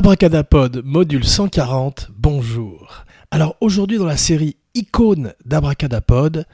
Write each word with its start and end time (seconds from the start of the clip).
Abracadapod, 0.00 0.80
module 0.82 1.26
140, 1.26 2.08
bonjour. 2.16 3.04
Alors 3.30 3.56
aujourd'hui 3.60 3.98
dans 3.98 4.06
la 4.06 4.16
série 4.16 4.56
Icône 4.72 5.34
d'Abracadapod, 5.44 6.46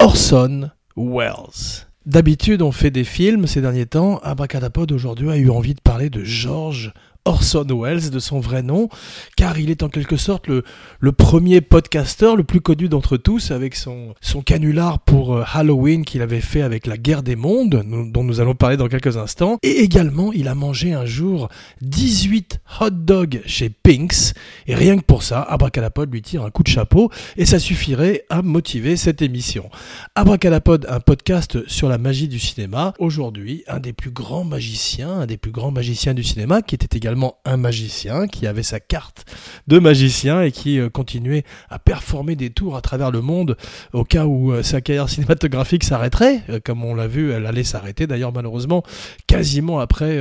Orson 0.00 0.70
Welles. 0.96 1.86
D'habitude 2.04 2.62
on 2.62 2.72
fait 2.72 2.90
des 2.90 3.04
films 3.04 3.46
ces 3.46 3.60
derniers 3.60 3.86
temps, 3.86 4.18
Abracadapod 4.24 4.90
aujourd'hui 4.90 5.30
a 5.30 5.36
eu 5.36 5.50
envie 5.50 5.76
de 5.76 5.80
parler 5.80 6.10
de 6.10 6.24
George 6.24 6.92
Orson 7.30 7.64
Welles 7.70 8.10
de 8.10 8.18
son 8.18 8.40
vrai 8.40 8.60
nom, 8.60 8.88
car 9.36 9.56
il 9.56 9.70
est 9.70 9.84
en 9.84 9.88
quelque 9.88 10.16
sorte 10.16 10.48
le, 10.48 10.64
premier 11.12 11.60
podcasteur 11.60 12.34
le 12.34 12.42
plus 12.42 12.60
connu 12.60 12.88
d'entre 12.88 13.16
tous, 13.16 13.52
avec 13.52 13.76
son, 13.76 14.14
son 14.20 14.42
canular 14.42 14.98
pour 14.98 15.36
euh, 15.36 15.44
Halloween 15.52 16.04
qu'il 16.04 16.22
avait 16.22 16.40
fait 16.40 16.62
avec 16.62 16.88
la 16.88 16.96
guerre 16.96 17.22
des 17.22 17.36
mondes, 17.36 17.84
dont 17.86 18.24
nous 18.24 18.40
allons 18.40 18.56
parler 18.56 18.76
dans 18.76 18.88
quelques 18.88 19.16
instants. 19.16 19.58
Et 19.62 19.78
également, 19.78 20.32
il 20.32 20.48
a 20.48 20.56
mangé 20.56 20.92
un 20.92 21.06
jour 21.06 21.48
18 21.82 22.60
hot 22.80 22.90
dogs 22.90 23.42
chez 23.46 23.70
Pink's, 23.70 24.34
et 24.66 24.74
rien 24.74 24.98
que 24.98 25.04
pour 25.04 25.22
ça, 25.22 25.40
Abracadapod 25.40 26.12
lui 26.12 26.22
tire 26.22 26.42
un 26.42 26.50
coup 26.50 26.64
de 26.64 26.68
chapeau, 26.68 27.12
et 27.36 27.46
ça 27.46 27.60
suffirait 27.60 28.24
à 28.28 28.42
motiver 28.42 28.96
cette 28.96 29.22
émission. 29.22 29.70
Abracadapod, 30.16 30.84
un 30.88 30.98
podcast 30.98 31.64
sur 31.68 31.88
la 31.88 31.98
magie 31.98 32.26
du 32.26 32.40
cinéma, 32.40 32.92
aujourd'hui, 32.98 33.62
un 33.68 33.78
des 33.78 33.92
plus 33.92 34.10
grands 34.10 34.44
magiciens, 34.44 35.20
un 35.20 35.26
des 35.26 35.36
plus 35.36 35.52
grands 35.52 35.70
magiciens 35.70 36.14
du 36.14 36.24
cinéma, 36.24 36.60
qui 36.62 36.74
était 36.74 36.96
également 36.96 37.19
un 37.44 37.56
magicien 37.56 38.26
qui 38.26 38.46
avait 38.46 38.62
sa 38.62 38.80
carte 38.80 39.24
de 39.66 39.78
magicien 39.78 40.42
et 40.42 40.52
qui 40.52 40.78
euh, 40.78 40.88
continuait 40.88 41.44
à 41.68 41.78
performer 41.78 42.36
des 42.36 42.50
tours 42.50 42.76
à 42.76 42.80
travers 42.80 43.10
le 43.10 43.20
monde 43.20 43.56
au 43.92 44.04
cas 44.04 44.26
où 44.26 44.52
euh, 44.52 44.62
sa 44.62 44.80
carrière 44.80 45.08
cinématographique 45.08 45.84
s'arrêterait. 45.84 46.42
Euh, 46.48 46.60
comme 46.64 46.84
on 46.84 46.94
l'a 46.94 47.06
vu, 47.06 47.32
elle 47.32 47.46
allait 47.46 47.64
s'arrêter 47.64 48.06
d'ailleurs 48.06 48.32
malheureusement 48.32 48.82
quasiment 49.26 49.80
après 49.80 50.18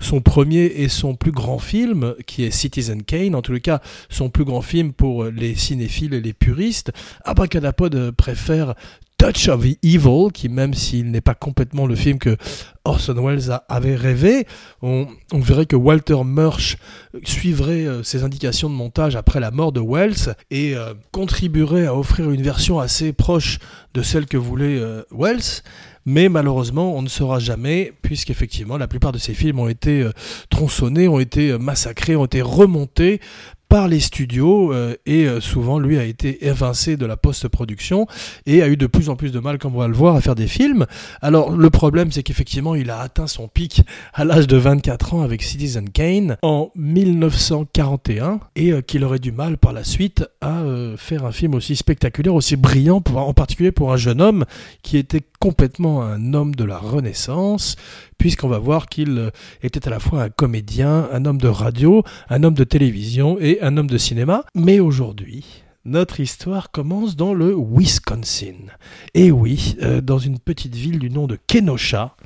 son 0.00 0.20
premier 0.20 0.64
et 0.64 0.88
son 0.88 1.14
plus 1.14 1.32
grand 1.32 1.58
film 1.58 2.14
qui 2.26 2.44
est 2.44 2.50
Citizen 2.50 3.02
Kane. 3.02 3.34
En 3.34 3.42
tout 3.42 3.58
cas, 3.60 3.80
son 4.08 4.30
plus 4.30 4.44
grand 4.44 4.62
film 4.62 4.92
pour 4.92 5.24
les 5.24 5.54
cinéphiles 5.54 6.14
et 6.14 6.20
les 6.20 6.32
puristes. 6.32 6.92
Abracadapod 7.24 8.12
préfère 8.12 8.74
Touch 9.18 9.48
of 9.48 9.64
Evil, 9.82 10.30
qui 10.32 10.48
même 10.48 10.74
s'il 10.74 11.10
n'est 11.10 11.22
pas 11.22 11.34
complètement 11.34 11.86
le 11.86 11.94
film 11.94 12.18
que 12.18 12.36
Orson 12.84 13.14
Welles 13.14 13.50
avait 13.68 13.96
rêvé, 13.96 14.46
on, 14.82 15.06
verrait 15.32 15.66
que 15.66 15.76
Walter 15.76 16.22
Murch 16.24 16.76
suivrait 17.24 17.86
euh, 17.86 18.02
ses 18.02 18.24
indications 18.24 18.68
de 18.68 18.74
montage 18.74 19.16
après 19.16 19.40
la 19.40 19.50
mort 19.50 19.72
de 19.72 19.80
Welles 19.80 20.34
et 20.50 20.76
euh, 20.76 20.94
contribuerait 21.12 21.86
à 21.86 21.94
offrir 21.94 22.30
une 22.30 22.42
version 22.42 22.78
assez 22.78 23.12
proche 23.12 23.58
de 23.94 24.02
celle 24.02 24.26
que 24.26 24.36
voulait 24.36 24.78
euh, 24.78 25.02
Welles. 25.10 25.62
Mais 26.08 26.28
malheureusement, 26.28 26.94
on 26.94 27.02
ne 27.02 27.08
saura 27.08 27.40
jamais, 27.40 27.92
puisqu'effectivement, 28.02 28.76
la 28.76 28.86
plupart 28.86 29.10
de 29.10 29.18
ces 29.18 29.34
films 29.34 29.58
ont 29.58 29.68
été 29.68 30.08
tronçonnés, 30.50 31.08
ont 31.08 31.18
été 31.18 31.58
massacrés, 31.58 32.14
ont 32.14 32.26
été 32.26 32.42
remontés 32.42 33.20
par 33.68 33.88
les 33.88 34.00
studios 34.00 34.72
euh, 34.72 34.96
et 35.06 35.26
euh, 35.26 35.40
souvent 35.40 35.78
lui 35.78 35.98
a 35.98 36.04
été 36.04 36.46
évincé 36.46 36.96
de 36.96 37.06
la 37.06 37.16
post-production 37.16 38.06
et 38.46 38.62
a 38.62 38.68
eu 38.68 38.76
de 38.76 38.86
plus 38.86 39.08
en 39.08 39.16
plus 39.16 39.32
de 39.32 39.40
mal, 39.40 39.58
comme 39.58 39.74
on 39.74 39.80
va 39.80 39.88
le 39.88 39.94
voir, 39.94 40.16
à 40.16 40.20
faire 40.20 40.34
des 40.34 40.46
films. 40.46 40.86
Alors 41.20 41.50
le 41.50 41.70
problème 41.70 42.12
c'est 42.12 42.22
qu'effectivement 42.22 42.74
il 42.74 42.90
a 42.90 43.00
atteint 43.00 43.26
son 43.26 43.48
pic 43.48 43.82
à 44.14 44.24
l'âge 44.24 44.46
de 44.46 44.56
24 44.56 45.14
ans 45.14 45.22
avec 45.22 45.42
Citizen 45.42 45.90
Kane 45.90 46.36
en 46.42 46.70
1941 46.76 48.40
et 48.54 48.72
euh, 48.72 48.80
qu'il 48.82 49.04
aurait 49.04 49.18
du 49.18 49.32
mal 49.32 49.58
par 49.58 49.72
la 49.72 49.84
suite 49.84 50.24
à 50.40 50.62
faire 50.96 51.24
un 51.24 51.32
film 51.32 51.54
aussi 51.54 51.76
spectaculaire, 51.76 52.34
aussi 52.34 52.56
brillant, 52.56 53.02
en 53.14 53.34
particulier 53.34 53.72
pour 53.72 53.92
un 53.92 53.96
jeune 53.96 54.20
homme 54.20 54.44
qui 54.82 54.96
était 54.96 55.22
complètement 55.38 56.02
un 56.02 56.34
homme 56.34 56.54
de 56.54 56.64
la 56.64 56.78
Renaissance, 56.78 57.76
puisqu'on 58.26 58.48
va 58.48 58.58
voir 58.58 58.88
qu'il 58.88 59.18
euh, 59.18 59.30
était 59.62 59.86
à 59.86 59.90
la 59.92 60.00
fois 60.00 60.24
un 60.24 60.30
comédien, 60.30 61.08
un 61.12 61.26
homme 61.26 61.40
de 61.40 61.46
radio, 61.46 62.02
un 62.28 62.42
homme 62.42 62.54
de 62.54 62.64
télévision 62.64 63.38
et 63.38 63.62
un 63.62 63.76
homme 63.76 63.86
de 63.86 63.98
cinéma. 63.98 64.42
Mais 64.52 64.80
aujourd'hui, 64.80 65.44
notre 65.84 66.18
histoire 66.18 66.72
commence 66.72 67.14
dans 67.14 67.34
le 67.34 67.54
Wisconsin. 67.56 68.66
Et 69.14 69.30
oui, 69.30 69.76
euh, 69.80 70.00
dans 70.00 70.18
une 70.18 70.40
petite 70.40 70.74
ville 70.74 70.98
du 70.98 71.08
nom 71.08 71.28
de 71.28 71.38
Kenosha, 71.46 72.16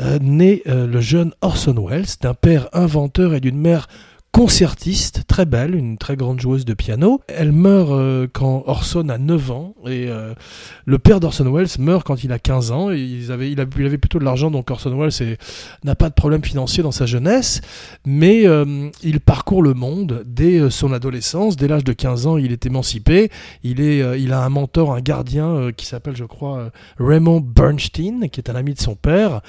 euh, 0.00 0.18
naît 0.20 0.64
le 0.66 1.00
jeune 1.00 1.32
Orson 1.42 1.76
Welles, 1.88 2.06
d'un 2.20 2.34
père 2.34 2.68
inventeur 2.72 3.32
et 3.32 3.38
d'une 3.38 3.60
mère 3.60 3.86
concertiste, 4.36 5.22
très 5.26 5.46
belle, 5.46 5.74
une 5.74 5.96
très 5.96 6.14
grande 6.14 6.40
joueuse 6.40 6.66
de 6.66 6.74
piano. 6.74 7.22
Elle 7.26 7.52
meurt 7.52 7.90
euh, 7.90 8.26
quand 8.30 8.64
Orson 8.66 9.08
a 9.08 9.16
9 9.16 9.50
ans 9.50 9.74
et 9.86 10.08
euh, 10.10 10.34
le 10.84 10.98
père 10.98 11.20
d'Orson 11.20 11.50
Welles 11.50 11.68
meurt 11.78 12.06
quand 12.06 12.22
il 12.22 12.32
a 12.32 12.38
15 12.38 12.70
ans. 12.70 12.90
Et 12.90 12.98
il, 12.98 13.32
avait, 13.32 13.50
il, 13.50 13.58
avait 13.58 13.96
plutôt 13.96 14.18
de 14.18 14.24
l'argent, 14.24 14.50
donc 14.50 14.70
Orson 14.70 14.94
Welles 14.94 15.38
n'a 15.84 15.94
pas 15.94 16.10
de 16.10 16.14
problème 16.14 16.44
financier 16.44 16.82
dans 16.82 16.90
sa 16.90 17.06
jeunesse, 17.06 17.62
mais 18.04 18.46
euh, 18.46 18.90
il 19.02 19.20
parcourt 19.20 19.62
le 19.62 19.72
monde 19.72 20.22
dès 20.26 20.68
son 20.68 20.92
adolescence. 20.92 21.56
Dès 21.56 21.66
l'âge 21.66 21.84
de 21.84 21.94
15 21.94 22.26
ans, 22.26 22.36
il 22.36 22.52
est 22.52 22.66
émancipé. 22.66 23.30
Il, 23.62 23.80
est, 23.80 24.20
il 24.20 24.34
a 24.34 24.44
un 24.44 24.50
mentor, 24.50 24.92
un 24.92 25.00
gardien 25.00 25.70
qui 25.74 25.86
s'appelle, 25.86 26.14
je 26.14 26.24
crois, 26.24 26.70
Raymond 26.98 27.40
Bernstein, 27.40 28.28
qui 28.28 28.40
est 28.40 28.50
un 28.50 28.54
ami 28.54 28.74
de 28.74 28.80
son 28.80 28.96
père, 28.96 29.40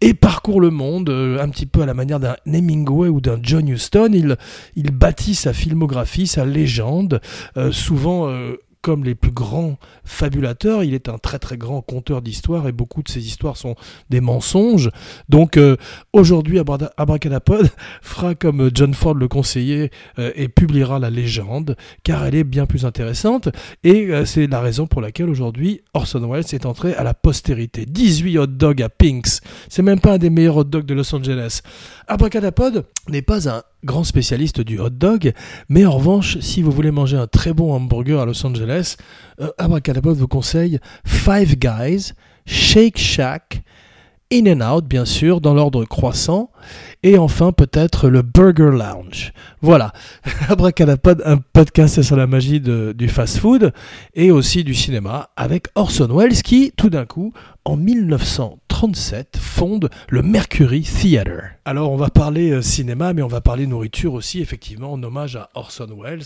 et 0.00 0.14
parcourt 0.14 0.60
le 0.60 0.70
monde 0.70 1.10
un 1.10 1.48
petit 1.48 1.66
peu 1.66 1.82
à 1.82 1.86
la 1.86 1.94
manière 1.94 2.20
d'un 2.20 2.36
Hemingway 2.46 3.08
ou 3.08 3.20
d'un 3.20 3.40
John 3.42 3.66
Huston. 3.68 4.10
Il 4.12 4.35
il, 4.74 4.90
bâtit 4.90 5.34
sa 5.34 5.52
filmographie, 5.52 6.26
sa 6.26 6.44
légende, 6.44 7.20
euh, 7.56 7.72
souvent 7.72 8.28
euh, 8.28 8.56
comme 8.82 9.02
les 9.02 9.16
plus 9.16 9.32
grands 9.32 9.78
fabulateurs, 10.04 10.84
il 10.84 10.94
est 10.94 11.08
un 11.08 11.18
très 11.18 11.40
très 11.40 11.56
grand 11.56 11.82
conteur 11.82 12.22
d'histoires 12.22 12.68
et 12.68 12.72
beaucoup 12.72 13.02
de 13.02 13.08
ces 13.08 13.26
histoires 13.26 13.56
sont 13.56 13.74
des 14.10 14.20
mensonges. 14.20 14.90
Donc 15.28 15.56
euh, 15.56 15.76
aujourd'hui, 16.12 16.60
Abracadapod 16.96 17.68
fera 18.00 18.36
comme 18.36 18.70
John 18.72 18.94
Ford 18.94 19.14
le 19.14 19.26
conseiller 19.26 19.90
et 20.18 20.46
publiera 20.46 21.00
la 21.00 21.10
légende 21.10 21.76
car 22.04 22.24
elle 22.26 22.36
est 22.36 22.44
bien 22.44 22.66
plus 22.66 22.84
intéressante 22.84 23.48
et 23.82 24.08
c'est 24.24 24.46
la 24.46 24.60
raison 24.60 24.86
pour 24.86 25.00
laquelle 25.00 25.28
aujourd'hui 25.28 25.80
Orson 25.92 26.30
Welles 26.30 26.44
est 26.52 26.64
entré 26.64 26.94
à 26.94 27.02
la 27.02 27.12
postérité. 27.14 27.86
18 27.86 28.38
hot 28.38 28.46
dogs 28.46 28.82
à 28.82 28.88
Pink's, 28.88 29.40
c'est 29.68 29.82
même 29.82 30.00
pas 30.00 30.12
un 30.12 30.18
des 30.18 30.30
meilleurs 30.30 30.58
hot 30.58 30.64
dogs 30.64 30.86
de 30.86 30.94
Los 30.94 31.12
Angeles. 31.12 31.60
Abracadapod 32.06 32.84
n'est 33.08 33.22
pas 33.22 33.48
un 33.48 33.64
grand 33.86 34.04
spécialiste 34.04 34.60
du 34.60 34.78
hot 34.78 34.90
dog, 34.90 35.32
mais 35.70 35.86
en 35.86 35.92
revanche, 35.92 36.38
si 36.40 36.60
vous 36.60 36.70
voulez 36.70 36.90
manger 36.90 37.16
un 37.16 37.26
très 37.26 37.54
bon 37.54 37.72
hamburger 37.72 38.20
à 38.20 38.26
Los 38.26 38.44
Angeles, 38.44 38.96
euh, 39.40 39.48
Abracadabra 39.56 40.12
vous 40.12 40.28
conseille 40.28 40.78
Five 41.06 41.56
Guys, 41.56 42.12
Shake 42.44 42.98
Shack, 42.98 43.62
In 44.32 44.60
and 44.60 44.60
Out, 44.60 44.86
bien 44.86 45.04
sûr, 45.04 45.40
dans 45.40 45.54
l'ordre 45.54 45.84
croissant, 45.84 46.50
et 47.04 47.16
enfin 47.16 47.52
peut-être 47.52 48.08
le 48.08 48.22
Burger 48.22 48.72
Lounge. 48.72 49.32
Voilà, 49.62 49.92
Abracadapod, 50.48 51.22
un 51.24 51.36
podcast 51.38 52.02
sur 52.02 52.16
la 52.16 52.26
magie 52.26 52.60
du 52.60 53.08
fast-food 53.08 53.72
et 54.14 54.32
aussi 54.32 54.64
du 54.64 54.74
cinéma 54.74 55.30
avec 55.36 55.68
Orson 55.76 56.08
Welles 56.10 56.42
qui, 56.42 56.72
tout 56.76 56.90
d'un 56.90 57.06
coup, 57.06 57.32
en 57.64 57.76
1937, 58.76 59.38
fonde 59.40 59.88
le 60.10 60.20
Mercury 60.20 60.82
Theatre. 60.82 61.56
Alors 61.64 61.90
on 61.90 61.96
va 61.96 62.10
parler 62.10 62.50
euh, 62.50 62.60
cinéma, 62.60 63.14
mais 63.14 63.22
on 63.22 63.26
va 63.26 63.40
parler 63.40 63.66
nourriture 63.66 64.12
aussi, 64.12 64.40
effectivement, 64.40 64.92
en 64.92 65.02
hommage 65.02 65.34
à 65.34 65.48
Orson 65.54 65.88
Welles, 65.98 66.22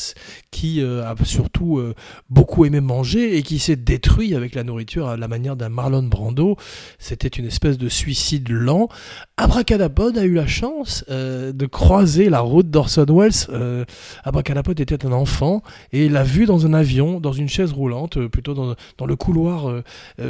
qui 0.50 0.82
euh, 0.82 1.04
a 1.04 1.14
surtout 1.24 1.78
euh, 1.78 1.94
beaucoup 2.28 2.64
aimé 2.64 2.80
manger 2.80 3.36
et 3.36 3.42
qui 3.42 3.60
s'est 3.60 3.76
détruit 3.76 4.34
avec 4.34 4.56
la 4.56 4.64
nourriture 4.64 5.06
à 5.06 5.16
la 5.16 5.28
manière 5.28 5.54
d'un 5.54 5.68
Marlon 5.68 6.02
Brando. 6.02 6.56
C'était 6.98 7.28
une 7.28 7.46
espèce 7.46 7.78
de 7.78 7.88
suicide 7.88 8.48
lent. 8.50 8.88
Abracadapod 9.36 10.18
a 10.18 10.24
eu 10.24 10.34
la 10.34 10.46
chance 10.46 11.04
de 11.08 11.66
croiser 11.66 12.28
la 12.28 12.40
route 12.40 12.68
d'Orson 12.68 13.06
Welles. 13.08 13.86
Abracadapod 14.24 14.78
était 14.78 15.06
un 15.06 15.12
enfant 15.12 15.62
et 15.92 16.08
l'a 16.08 16.24
vu 16.24 16.44
dans 16.44 16.66
un 16.66 16.74
avion, 16.74 17.20
dans 17.20 17.32
une 17.32 17.48
chaise 17.48 17.72
roulante, 17.72 18.26
plutôt 18.26 18.52
dans, 18.52 18.74
dans, 18.98 19.06
le 19.06 19.16
couloir 19.16 19.82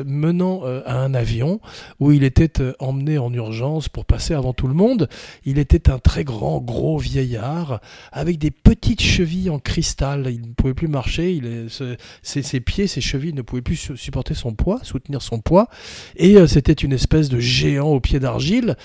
menant 0.05 0.63
à 0.87 0.95
un 0.95 1.15
avion 1.15 1.61
où 1.99 2.10
il 2.13 2.25
était 2.25 2.61
euh, 2.61 2.73
emmené 2.79 3.19
en 3.19 3.33
urgence 3.33 3.89
pour 3.89 4.05
passer 4.05 4.35
avant 4.35 4.53
tout 4.53 4.67
le 4.67 4.75
monde. 4.75 5.09
Il 5.45 5.59
était 5.59 5.91
un 5.91 5.99
très 5.99 6.25
grand, 6.25 6.61
gros 6.61 6.99
vieillard 6.99 7.81
avec 8.13 8.39
des 8.39 8.51
petites 8.51 9.03
chevilles 9.03 9.51
en 9.51 9.59
cristal. 9.59 10.29
Il 10.31 10.41
ne 10.41 10.55
pouvait 10.55 10.75
plus 10.75 10.89
marcher. 10.89 11.41
Ses, 12.23 12.61
pieds, 12.61 12.87
ses 12.87 13.01
chevilles 13.01 13.35
ne 13.35 13.43
pouvaient 13.43 13.63
plus 13.63 13.93
supporter 13.97 14.35
son 14.35 14.55
poids, 14.55 14.81
soutenir 14.83 15.23
son 15.23 15.41
poids. 15.41 15.69
Et 16.17 16.37
euh, 16.37 16.47
c'était 16.47 16.73
une 16.73 16.93
espèce 16.93 17.29
de 17.29 17.41
géant 17.41 17.89
au 17.89 18.01
pied 18.01 18.21
d'argile. 18.21 18.77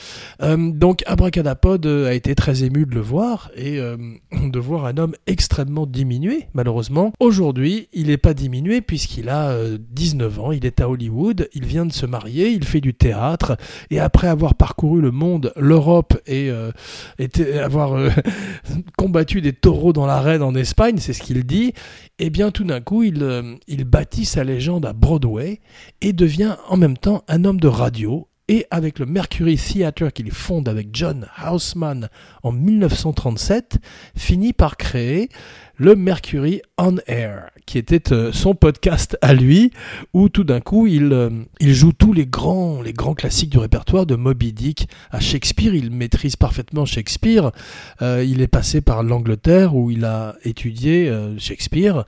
Euh, 0.42 0.72
donc 0.72 1.04
Abracadapod 1.06 1.86
a 1.86 2.14
été 2.14 2.36
très 2.36 2.64
ému 2.64 2.86
de 2.86 2.96
le 2.96 3.02
voir 3.02 3.52
et 3.56 3.78
de 4.32 4.60
voir 4.60 4.86
un 4.86 4.98
homme 4.98 5.16
extrêmement 5.28 5.86
diminué, 5.86 6.48
malheureusement. 6.54 7.14
Aujourd'hui, 7.20 7.88
il 7.94 8.08
n'est 8.08 8.18
pas 8.18 8.34
diminué 8.34 8.82
puisqu'il 8.82 9.30
a 9.30 9.56
19 9.78 10.40
ans. 10.40 10.52
Il 10.52 10.66
est 10.66 10.82
à 10.82 10.90
Hollywood. 10.90 11.50
Il 11.54 11.66
vient 11.66 11.86
de 11.86 11.94
se 11.94 12.06
marier, 12.06 12.50
il 12.50 12.66
fait 12.66 12.82
du 12.82 12.94
théâtre, 12.94 13.15
et 13.90 14.00
après 14.00 14.28
avoir 14.28 14.56
parcouru 14.56 15.02
le 15.02 15.12
monde, 15.12 15.54
l'Europe, 15.56 16.18
et, 16.26 16.50
euh, 16.50 16.72
avoir 17.64 17.94
euh, 17.94 18.10
combattu 18.98 19.42
des 19.42 19.54
taureaux 19.54 19.94
dans 19.94 20.06
l'arène 20.06 20.42
en 20.42 20.56
Espagne, 20.56 20.98
c'est 20.98 21.14
ce 21.14 21.22
qu'il 21.22 21.46
dit, 21.46 21.68
et 22.20 22.28
eh 22.28 22.30
bien 22.30 22.52
tout 22.52 22.64
d'un 22.64 22.82
coup, 22.82 23.04
il, 23.04 23.24
euh, 23.24 23.56
il 23.68 23.86
bâtit 23.86 24.26
sa 24.26 24.44
légende 24.44 24.86
à 24.86 24.94
Broadway, 24.94 25.60
et 26.02 26.14
devient 26.14 26.56
en 26.68 26.78
même 26.78 26.98
temps 26.98 27.24
un 27.28 27.46
homme 27.46 27.60
de 27.60 27.68
radio, 27.68 28.28
et 28.48 28.68
avec 28.70 29.00
le 29.00 29.06
Mercury 29.06 29.58
Theatre 29.58 30.12
qu'il 30.12 30.32
fonde 30.32 30.70
avec 30.70 30.90
John 30.94 31.28
Houseman 31.44 32.10
en 32.44 32.52
1937, 32.52 33.80
finit 34.16 34.54
par 34.54 34.78
créer 34.78 35.30
le 35.78 35.96
Mercury 35.96 36.62
On 36.78 36.98
Air, 37.08 37.50
qui 37.66 37.78
était 37.78 38.14
euh, 38.14 38.32
son 38.32 38.54
podcast 38.54 39.18
à 39.22 39.34
lui, 39.34 39.72
où 40.14 40.30
tout 40.30 40.44
d'un 40.44 40.60
coup 40.60 40.88
il, 40.88 41.12
euh, 41.12 41.30
il 41.60 41.74
joue 41.74 41.94
tous 41.94 42.14
les 42.14 42.26
grands, 42.26 42.82
les 42.82 42.94
grands 42.94 43.16
classiques 43.16 43.50
du 43.50 43.58
répertoire, 43.58 44.06
de 44.06 44.16
Moby 44.16 44.54
Dick 44.54 44.88
à 45.12 45.20
Shakespeare. 45.20 45.74
Il 45.74 45.92
maîtrise 45.92 46.36
parfaitement 46.36 46.86
Shakespeare. 46.86 47.52
Euh, 48.02 48.24
il 48.28 48.42
est 48.42 48.48
passé 48.48 48.82
par 48.82 49.04
l'Angleterre 49.04 49.76
où 49.76 49.90
il 49.90 50.06
a 50.06 50.36
étudié 50.44 51.12
Shakespeare. 51.38 52.06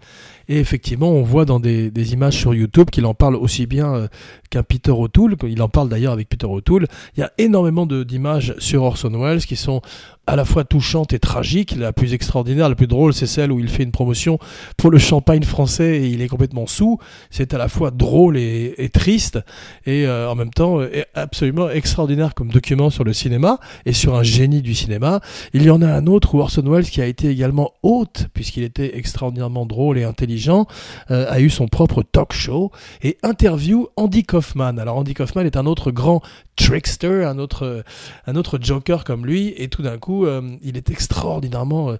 Et 0.50 0.60
effectivement, 0.60 1.10
on 1.10 1.24
voit 1.24 1.46
dans 1.46 1.60
des, 1.60 1.92
des 1.92 2.14
images 2.14 2.38
sur 2.38 2.54
YouTube 2.54 2.90
qu'il 2.90 3.06
en 3.06 3.14
parle 3.14 3.36
aussi 3.36 3.66
bien 3.66 4.08
qu'un 4.50 4.64
Peter 4.64 4.92
O'Toole. 4.92 5.36
Il 5.44 5.62
en 5.62 5.70
parle 5.70 5.90
d'ailleurs 5.90 6.14
avec 6.14 6.30
Peter 6.30 6.46
O'Toole. 6.46 6.88
Il 7.16 7.20
y 7.20 7.24
a 7.24 7.32
énormément 7.38 7.86
d'images 7.86 8.56
sur 8.60 8.84
Orson 8.84 9.12
Welles 9.12 9.46
qui 9.46 9.56
sont 9.56 9.82
à 10.28 10.36
la 10.36 10.46
fois 10.46 10.64
touchante 10.66 11.14
et 11.14 11.20
tragique. 11.20 11.76
La 11.76 11.94
plus 11.94 12.14
extraordinaire, 12.14 12.70
la 12.70 12.76
plus 12.76 12.88
drôle, 12.88 13.14
c'est 13.14 13.28
celle 13.28 13.52
où 13.52 13.60
il 13.60 13.70
fait 13.70 13.84
une 13.84 13.92
promotion 13.92 14.38
pour 14.76 14.92
le 14.92 15.00
champagne 15.00 15.44
français 15.48 15.98
et 15.98 16.08
il 16.08 16.22
est 16.22 16.28
complètement 16.28 16.68
sous. 16.68 17.00
C'est 17.30 17.54
à 17.54 17.58
la 17.58 17.68
fois 17.68 17.92
drôle 17.92 18.38
et, 18.38 18.90
triste 18.94 19.40
et 19.86 20.06
euh, 20.06 20.30
en 20.30 20.36
même 20.36 20.52
temps 20.52 20.80
euh, 20.80 20.90
absolument 21.14 21.70
extraordinaire 21.70 22.34
comme 22.34 22.50
document 22.50 22.90
sur 22.90 23.04
le 23.04 23.14
cinéma 23.14 23.60
et 23.86 23.94
sur 23.94 24.16
un 24.16 24.24
génie 24.24 24.62
du 24.62 24.76
cinéma. 24.76 25.22
Il 25.54 25.64
y 25.64 25.70
en 25.70 25.82
a 25.82 25.88
un 25.88 26.08
autre 26.08 26.36
où 26.36 26.40
Orson 26.40 26.64
Welles, 26.66 26.90
qui 26.90 27.02
a 27.02 27.06
été 27.06 27.30
également 27.30 27.72
hôte, 27.84 28.28
puisqu'il 28.34 28.64
était 28.64 28.98
extraordinairement 28.98 29.66
drôle 29.66 29.98
et 29.98 30.04
intelligent, 30.04 30.68
euh, 31.12 31.26
a 31.30 31.40
eu 31.40 31.50
son 31.50 31.68
propre 31.68 32.04
talk 32.04 32.34
show 32.34 32.72
et 33.02 33.18
interview 33.24 33.88
Andy 33.96 34.24
Kaufman. 34.24 34.78
Alors 34.78 34.98
Andy 34.98 35.14
Kaufman 35.14 35.46
est 35.46 35.58
un 35.58 35.66
autre 35.66 35.92
grand 35.92 36.22
trickster, 36.56 37.24
un 37.24 37.38
autre, 37.38 37.84
un 38.26 38.36
autre 38.36 38.58
joker 38.60 39.04
comme 39.04 39.26
lui, 39.26 39.54
et 39.58 39.68
tout 39.68 39.84
d'un 39.84 39.98
coup, 39.98 40.26
il 40.64 40.76
est 40.76 40.90
extraordinairement 40.90 41.96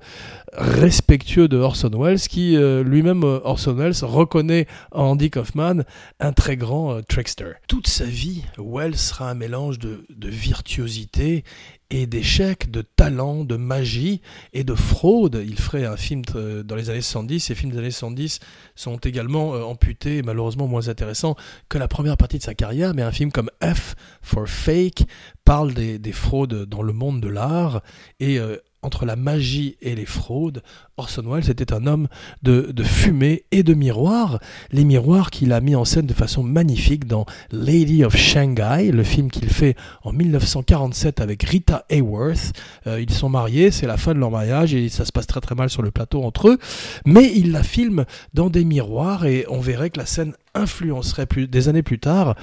respectueux 0.54 1.48
de 1.48 1.58
Orson 1.58 1.92
Welles, 1.94 2.20
qui 2.20 2.58
lui-même, 2.58 3.37
Orson 3.44 3.74
Welles, 3.74 4.04
reconnaît 4.04 4.68
Andy 4.92 5.30
Kaufman 5.30 5.84
un 6.20 6.34
très 6.34 6.58
grand 6.58 7.02
trickster. 7.08 7.54
Toute 7.68 7.88
sa 7.88 8.06
vie, 8.06 8.44
Welles 8.58 8.98
sera 8.98 9.30
un 9.30 9.34
mélange 9.34 9.80
de, 9.80 10.06
virtuosité 10.10 11.44
et 11.90 12.06
d'échecs, 12.06 12.70
de 12.70 12.82
talent, 12.82 13.46
de 13.46 13.56
magie 13.56 14.22
et 14.54 14.64
de 14.64 14.76
fraude. 14.76 15.42
Il 15.46 15.58
ferait 15.58 15.86
un 15.86 15.96
film 15.96 16.22
euh, 16.36 16.64
dans 16.64 16.76
les 16.76 16.90
années 16.90 17.02
70. 17.02 17.40
Ces 17.40 17.56
films 17.56 17.72
des 17.72 17.78
années 17.78 17.92
70 17.92 18.40
sont 18.76 18.98
également 18.98 19.56
euh, 19.56 19.62
amputés 19.64 20.22
malheureusement 20.22 20.68
moins 20.68 20.90
intéressants 20.90 21.36
que 21.70 21.78
la 21.78 21.88
première 21.88 22.18
partie 22.18 22.38
de 22.38 22.44
sa 22.44 22.56
carrière, 22.56 22.94
mais 22.94 23.04
un 23.04 23.12
film 23.12 23.32
comme 23.32 23.50
F 23.64 23.96
for 24.22 24.48
Fake 24.48 25.04
parle 25.46 25.74
des, 25.74 25.98
des 25.98 26.12
fraudes 26.12 26.66
dans 26.66 26.84
le 26.84 26.94
monde 26.94 27.22
de 27.22 27.30
l'art 27.30 27.82
et 28.20 28.38
euh, 28.40 28.58
entre 28.88 29.06
la 29.06 29.18
magie 29.18 29.76
et 29.82 29.96
les 29.96 30.06
fraudes, 30.06 30.64
Orson 30.96 31.24
Welles 31.28 31.52
était 31.52 31.74
un 31.74 31.86
homme 31.86 32.08
de, 32.42 32.74
fumée 32.84 33.44
et 33.52 33.62
de 33.62 33.74
miroirs. 33.74 34.40
Les 34.72 34.86
miroirs 34.86 35.30
qu'il 35.30 35.52
a 35.52 35.60
mis 35.60 35.76
en 35.76 35.86
scène 35.86 36.08
de 36.08 36.14
façon 36.14 36.42
magnifique 36.42 37.06
dans 37.06 37.26
Lady 37.52 38.04
of 38.04 38.16
Shanghai, 38.16 38.92
le 38.92 39.04
film 39.04 39.30
qu'il 39.30 39.50
fait 39.50 39.76
en 40.04 40.14
1947 40.14 41.20
avec 41.20 41.44
Rita 41.44 41.86
Hayworth. 41.90 42.54
Euh, 42.88 43.02
ils 43.02 43.12
sont 43.12 43.30
mariés, 43.30 43.72
c'est 43.72 43.88
la 43.88 43.98
fin 43.98 44.14
de 44.14 44.20
leur 44.20 44.32
mariage 44.32 44.74
et 44.74 44.88
ça 44.90 45.06
se 45.06 45.12
passe 45.12 45.28
très 45.28 45.42
très 45.42 45.56
mal 45.56 45.70
sur 45.70 45.82
le 45.82 45.92
plateau 45.92 46.24
entre 46.24 46.48
eux. 46.48 46.58
Mais 47.06 47.32
il 47.36 47.52
la 47.52 47.64
filme 47.64 48.06
dans 48.34 48.50
des 48.50 48.64
miroirs 48.64 49.26
et 49.26 49.46
on 49.50 49.60
verrait 49.60 49.90
que 49.90 50.00
la 50.00 50.06
scène 50.06 50.34
influencerait 50.56 51.26
plus, 51.26 51.48
des 51.48 51.68
années 51.68 51.84
plus 51.84 52.00
tard 52.00 52.36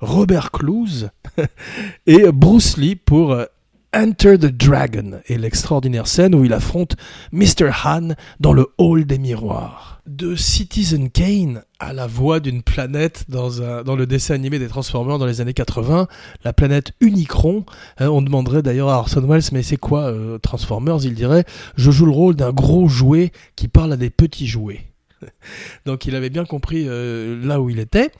Robert 0.00 0.50
Clouse 0.50 1.10
et 2.06 2.32
Bruce 2.32 2.76
Lee 2.76 2.96
pour 2.96 3.32
euh, 3.32 3.44
Enter 3.92 4.38
the 4.38 4.46
Dragon 4.46 5.20
et 5.26 5.36
l'extraordinaire 5.36 6.06
scène 6.06 6.36
où 6.36 6.44
il 6.44 6.52
affronte 6.52 6.94
Mr. 7.32 7.70
Han 7.84 8.10
dans 8.38 8.52
le 8.52 8.68
hall 8.78 9.04
des 9.04 9.18
miroirs. 9.18 10.00
De 10.06 10.36
Citizen 10.36 11.10
Kane 11.10 11.64
à 11.80 11.92
la 11.92 12.06
voix 12.06 12.38
d'une 12.38 12.62
planète 12.62 13.24
dans, 13.28 13.62
un, 13.62 13.82
dans 13.82 13.96
le 13.96 14.06
dessin 14.06 14.34
animé 14.34 14.60
des 14.60 14.68
Transformers 14.68 15.18
dans 15.18 15.26
les 15.26 15.40
années 15.40 15.54
80, 15.54 16.06
la 16.44 16.52
planète 16.52 16.92
Unicron. 17.00 17.64
Euh, 18.00 18.06
on 18.06 18.22
demanderait 18.22 18.62
d'ailleurs 18.62 18.90
à 18.90 18.98
Orson 18.98 19.26
Welles, 19.26 19.42
mais 19.52 19.64
c'est 19.64 19.76
quoi 19.76 20.02
euh, 20.02 20.38
Transformers 20.38 21.04
Il 21.04 21.14
dirait, 21.14 21.44
je 21.74 21.90
joue 21.90 22.06
le 22.06 22.12
rôle 22.12 22.36
d'un 22.36 22.52
gros 22.52 22.86
jouet 22.86 23.32
qui 23.56 23.66
parle 23.66 23.92
à 23.92 23.96
des 23.96 24.10
petits 24.10 24.46
jouets. 24.46 24.89
Donc 25.86 26.06
il 26.06 26.14
avait 26.14 26.30
bien 26.30 26.44
compris 26.44 26.84
euh, 26.86 27.44
là 27.44 27.60
où 27.60 27.70
il 27.70 27.78
était. 27.78 28.10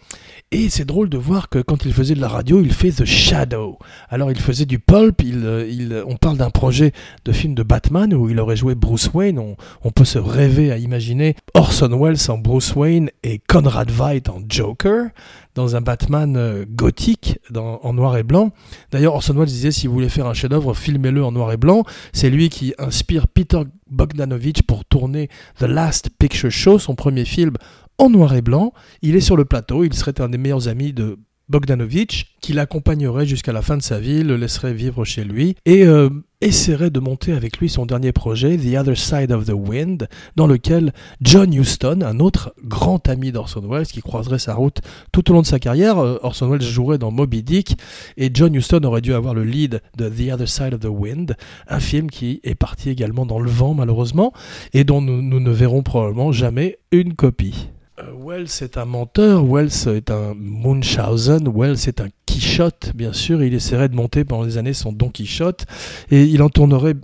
Et 0.53 0.69
c'est 0.69 0.85
drôle 0.85 1.09
de 1.09 1.19
voir 1.19 1.49
que 1.49 1.61
quand 1.61 1.85
il 1.85 1.93
faisait 1.93 2.15
de 2.15 2.21
la 2.21 2.29
radio, 2.29 2.61
il 2.61 2.73
fait 2.73 2.91
The 2.91 3.05
Shadow. 3.05 3.79
Alors 4.09 4.31
il 4.31 4.41
faisait 4.41 4.67
du 4.67 4.79
pulp, 4.79 5.23
il, 5.23 5.45
euh, 5.45 6.05
on 6.07 6.17
parle 6.17 6.39
d'un 6.39 6.51
projet 6.51 6.93
de 7.25 7.33
film 7.33 7.55
de 7.55 7.63
Batman 7.63 8.13
où 8.15 8.29
il 8.29 8.39
aurait 8.41 8.57
joué 8.57 8.75
Bruce 8.75 9.11
Wayne. 9.15 9.39
On, 9.39 9.91
peut 9.91 10.05
se 10.05 10.19
rêver 10.19 10.73
à 10.73 10.79
imaginer 10.79 11.37
Orson 11.55 11.91
Welles 12.01 12.31
en 12.31 12.39
Bruce 12.39 12.75
Wayne 12.75 13.11
et 13.23 13.39
Conrad 13.39 13.91
Veidt 13.91 14.31
en 14.31 14.41
Joker 14.49 15.11
dans 15.55 15.77
un 15.77 15.81
Batman 15.81 16.37
euh, 16.37 16.65
gothique 16.69 17.39
en 17.55 17.93
noir 17.93 18.17
et 18.17 18.23
blanc. 18.23 18.53
D'ailleurs, 18.93 19.15
Orson 19.15 19.35
Welles 19.35 19.49
disait 19.49 19.73
si 19.73 19.87
vous 19.87 19.93
voulez 19.93 20.09
faire 20.09 20.27
un 20.27 20.35
chef-d'œuvre, 20.35 20.75
filmez-le 20.75 21.25
en 21.25 21.33
noir 21.33 21.53
et 21.53 21.57
blanc. 21.57 21.85
C'est 22.13 22.31
lui 22.31 22.49
qui 22.49 22.73
inspire 22.79 23.27
Peter 23.29 23.61
Bogdanovich 23.91 24.63
pour 24.63 24.85
tourner 24.85 25.29
The 25.59 25.65
Last 25.65 26.11
Picture 26.19 26.51
Show, 26.51 26.79
premier 26.95 27.25
film 27.25 27.55
en 27.99 28.11
noir 28.11 28.35
et 28.35 28.43
blanc. 28.43 28.73
Il 29.03 29.17
est 29.17 29.21
sur 29.21 29.37
le 29.37 29.45
plateau, 29.45 29.85
il 29.85 29.95
serait 29.95 30.21
un 30.21 30.29
des 30.29 30.39
meilleurs 30.39 30.69
amis 30.69 30.93
de 30.93 31.19
Bogdanovich, 31.51 32.37
qui 32.41 32.53
l'accompagnerait 32.53 33.27
jusqu'à 33.27 33.53
la 33.53 33.61
fin 33.61 33.77
de 33.77 33.83
sa 33.83 33.99
vie, 33.99 34.23
le 34.23 34.37
laisserait 34.37 34.73
vivre 34.73 35.05
chez 35.05 35.25
lui, 35.25 35.57
et 35.67 35.85
euh, 35.85 36.09
essaierait 36.41 36.91
de 36.91 37.01
monter 37.01 37.33
avec 37.33 37.59
lui 37.59 37.69
son 37.69 37.87
dernier 37.87 38.13
projet, 38.13 38.57
The 38.57 38.79
Other 38.79 38.97
Side 38.97 39.33
of 39.33 39.47
the 39.47 39.53
Wind, 39.53 40.09
dans 40.37 40.47
lequel 40.47 40.93
John 41.21 41.53
Huston, 41.53 42.03
un 42.03 42.21
autre 42.21 42.55
grand 42.65 43.09
ami 43.09 43.33
d'Orson 43.33 43.63
Welles, 43.69 43.89
qui 43.89 44.01
croiserait 44.01 44.39
sa 44.39 44.55
route 44.55 44.81
tout 45.11 45.29
au 45.29 45.35
long 45.35 45.43
de 45.43 45.47
sa 45.47 45.59
carrière, 45.59 45.99
euh, 45.99 46.21
Orson 46.23 46.49
Welles 46.49 46.63
jouerait 46.63 46.99
dans 46.99 47.11
Moby 47.11 47.43
Dick, 47.43 47.77
et 48.17 48.31
John 48.33 48.55
Huston 48.55 48.85
aurait 48.85 49.03
dû 49.03 49.13
avoir 49.13 49.35
le 49.35 49.43
lead 49.43 49.83
de 49.99 50.09
The 50.09 50.33
Other 50.33 50.49
Side 50.49 50.75
of 50.75 50.81
the 50.81 50.89
Wind, 50.89 51.37
un 51.67 51.81
film 51.81 52.11
qui 52.11 52.41
est 52.45 52.55
parti 52.55 52.91
également 52.91 53.27
dans 53.27 53.41
le 53.41 53.51
vent 53.51 53.75
malheureusement, 53.75 54.33
et 54.73 54.85
dont 54.85 55.03
nous 55.03 55.41
ne 55.41 55.51
verrons 55.51 55.83
probablement 55.83 56.31
jamais 56.31 56.79
une 56.93 57.15
copie. 57.15 57.71
Euh, 58.01 58.13
Wells 58.17 58.63
est 58.63 58.77
un 58.77 58.85
menteur, 58.85 59.45
Wells 59.45 59.89
est 59.89 60.11
un 60.11 60.35
Munchausen, 60.35 61.49
Wells 61.55 61.89
est 61.89 62.01
un 62.01 62.09
Quichotte, 62.27 62.93
bien 62.95 63.13
sûr. 63.13 63.43
Il 63.43 63.55
essaierait 63.55 63.89
de 63.89 63.97
monter 63.97 64.25
pendant 64.25 64.45
des 64.45 64.59
années 64.59 64.73
son 64.73 64.93
Don 64.93 65.09
Quichotte 65.09 65.67
et 66.11 66.25
il 66.25 66.43
en 66.43 66.49
tournerait 66.49 66.95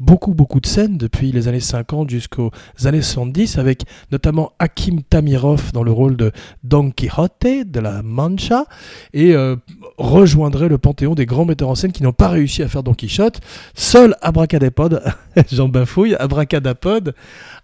beaucoup 0.00 0.34
beaucoup 0.34 0.60
de 0.60 0.66
scènes 0.66 0.98
depuis 0.98 1.30
les 1.30 1.46
années 1.46 1.60
50 1.60 2.10
jusqu'aux 2.10 2.50
années 2.84 3.02
70 3.02 3.58
avec 3.58 3.82
notamment 4.10 4.52
Hakim 4.58 5.02
Tamirov 5.02 5.70
dans 5.72 5.84
le 5.84 5.92
rôle 5.92 6.16
de 6.16 6.32
Don 6.64 6.90
Quixote 6.90 7.64
de 7.64 7.80
la 7.80 8.02
Mancha 8.02 8.64
et 9.12 9.32
euh, 9.34 9.54
rejoindrait 9.98 10.68
le 10.68 10.78
panthéon 10.78 11.14
des 11.14 11.24
grands 11.24 11.44
metteurs 11.44 11.68
en 11.68 11.76
scène 11.76 11.92
qui 11.92 12.02
n'ont 12.02 12.12
pas 12.12 12.28
réussi 12.28 12.64
à 12.64 12.68
faire 12.68 12.82
Don 12.82 12.94
Quichotte. 12.94 13.40
Seul 13.74 14.16
Abracadapod, 14.22 15.02
Jean 15.52 15.68
Bafouille, 15.68 16.16
Abracadapod 16.16 17.14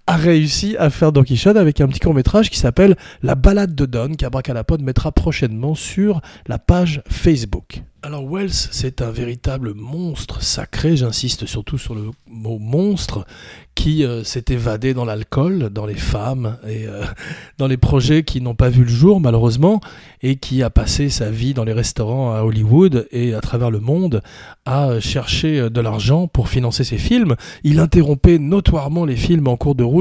a 0.08 0.16
réussi 0.16 0.74
à 0.78 0.88
faire 0.88 1.12
Don 1.12 1.22
Quichotte 1.22 1.58
avec 1.58 1.82
un 1.82 1.86
petit 1.86 2.00
court 2.00 2.14
métrage 2.14 2.48
qui 2.48 2.58
s'appelle 2.58 2.96
La 3.22 3.34
balade 3.34 3.74
de 3.74 3.84
Don 3.84 4.14
qu'Abracadapod 4.14 4.80
mettra 4.80 5.12
prochainement 5.12 5.74
sur 5.74 6.22
la 6.46 6.58
page 6.58 7.02
Facebook. 7.10 7.82
Alors 8.00 8.24
Wells, 8.32 8.52
c'est 8.52 9.02
un 9.02 9.10
véritable 9.10 9.74
monstre 9.74 10.40
sacré, 10.40 10.96
j'insiste 10.96 11.46
surtout 11.46 11.78
sur 11.78 11.96
le 11.96 12.12
mot 12.28 12.60
monstre, 12.60 13.26
qui 13.74 14.04
euh, 14.04 14.22
s'est 14.22 14.44
évadé 14.50 14.94
dans 14.94 15.04
l'alcool, 15.04 15.68
dans 15.70 15.84
les 15.84 15.96
femmes 15.96 16.58
et 16.66 16.86
euh, 16.86 17.02
dans 17.58 17.66
les 17.66 17.76
projets 17.76 18.22
qui 18.22 18.40
n'ont 18.40 18.54
pas 18.54 18.68
vu 18.68 18.84
le 18.84 18.88
jour 18.88 19.20
malheureusement, 19.20 19.80
et 20.22 20.36
qui 20.36 20.62
a 20.62 20.70
passé 20.70 21.10
sa 21.10 21.28
vie 21.30 21.54
dans 21.54 21.64
les 21.64 21.72
restaurants 21.72 22.32
à 22.32 22.42
Hollywood 22.42 23.08
et 23.10 23.34
à 23.34 23.40
travers 23.40 23.72
le 23.72 23.80
monde 23.80 24.22
à 24.64 25.00
chercher 25.00 25.68
de 25.68 25.80
l'argent 25.80 26.28
pour 26.28 26.48
financer 26.48 26.84
ses 26.84 26.98
films. 26.98 27.34
Il 27.64 27.80
interrompait 27.80 28.38
notoirement 28.38 29.06
les 29.06 29.16
films 29.16 29.48
en 29.48 29.56
cours 29.56 29.74
de 29.74 29.84
route 29.84 29.97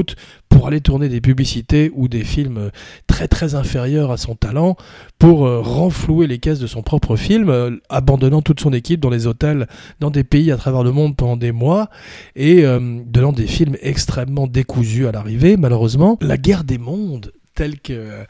pour 0.48 0.66
aller 0.66 0.80
tourner 0.80 1.08
des 1.08 1.20
publicités 1.20 1.90
ou 1.94 2.08
des 2.08 2.24
films 2.24 2.70
très 3.06 3.28
très 3.28 3.54
inférieurs 3.54 4.10
à 4.10 4.16
son 4.16 4.34
talent 4.34 4.76
pour 5.18 5.46
euh, 5.46 5.60
renflouer 5.60 6.26
les 6.26 6.38
caisses 6.38 6.58
de 6.58 6.66
son 6.66 6.82
propre 6.82 7.16
film, 7.16 7.48
euh, 7.48 7.76
abandonnant 7.88 8.42
toute 8.42 8.60
son 8.60 8.72
équipe 8.72 9.00
dans 9.00 9.10
les 9.10 9.26
hôtels 9.26 9.66
dans 10.00 10.10
des 10.10 10.24
pays 10.24 10.50
à 10.50 10.56
travers 10.56 10.82
le 10.82 10.92
monde 10.92 11.16
pendant 11.16 11.36
des 11.36 11.52
mois 11.52 11.90
et 12.36 12.64
euh, 12.64 13.00
donnant 13.06 13.32
des 13.32 13.46
films 13.46 13.76
extrêmement 13.82 14.46
décousus 14.46 15.06
à 15.06 15.12
l'arrivée, 15.12 15.56
malheureusement. 15.56 16.18
La 16.20 16.36
guerre 16.36 16.64
des 16.64 16.78
mondes, 16.78 17.32
telle 17.54 17.80
que 17.80 18.24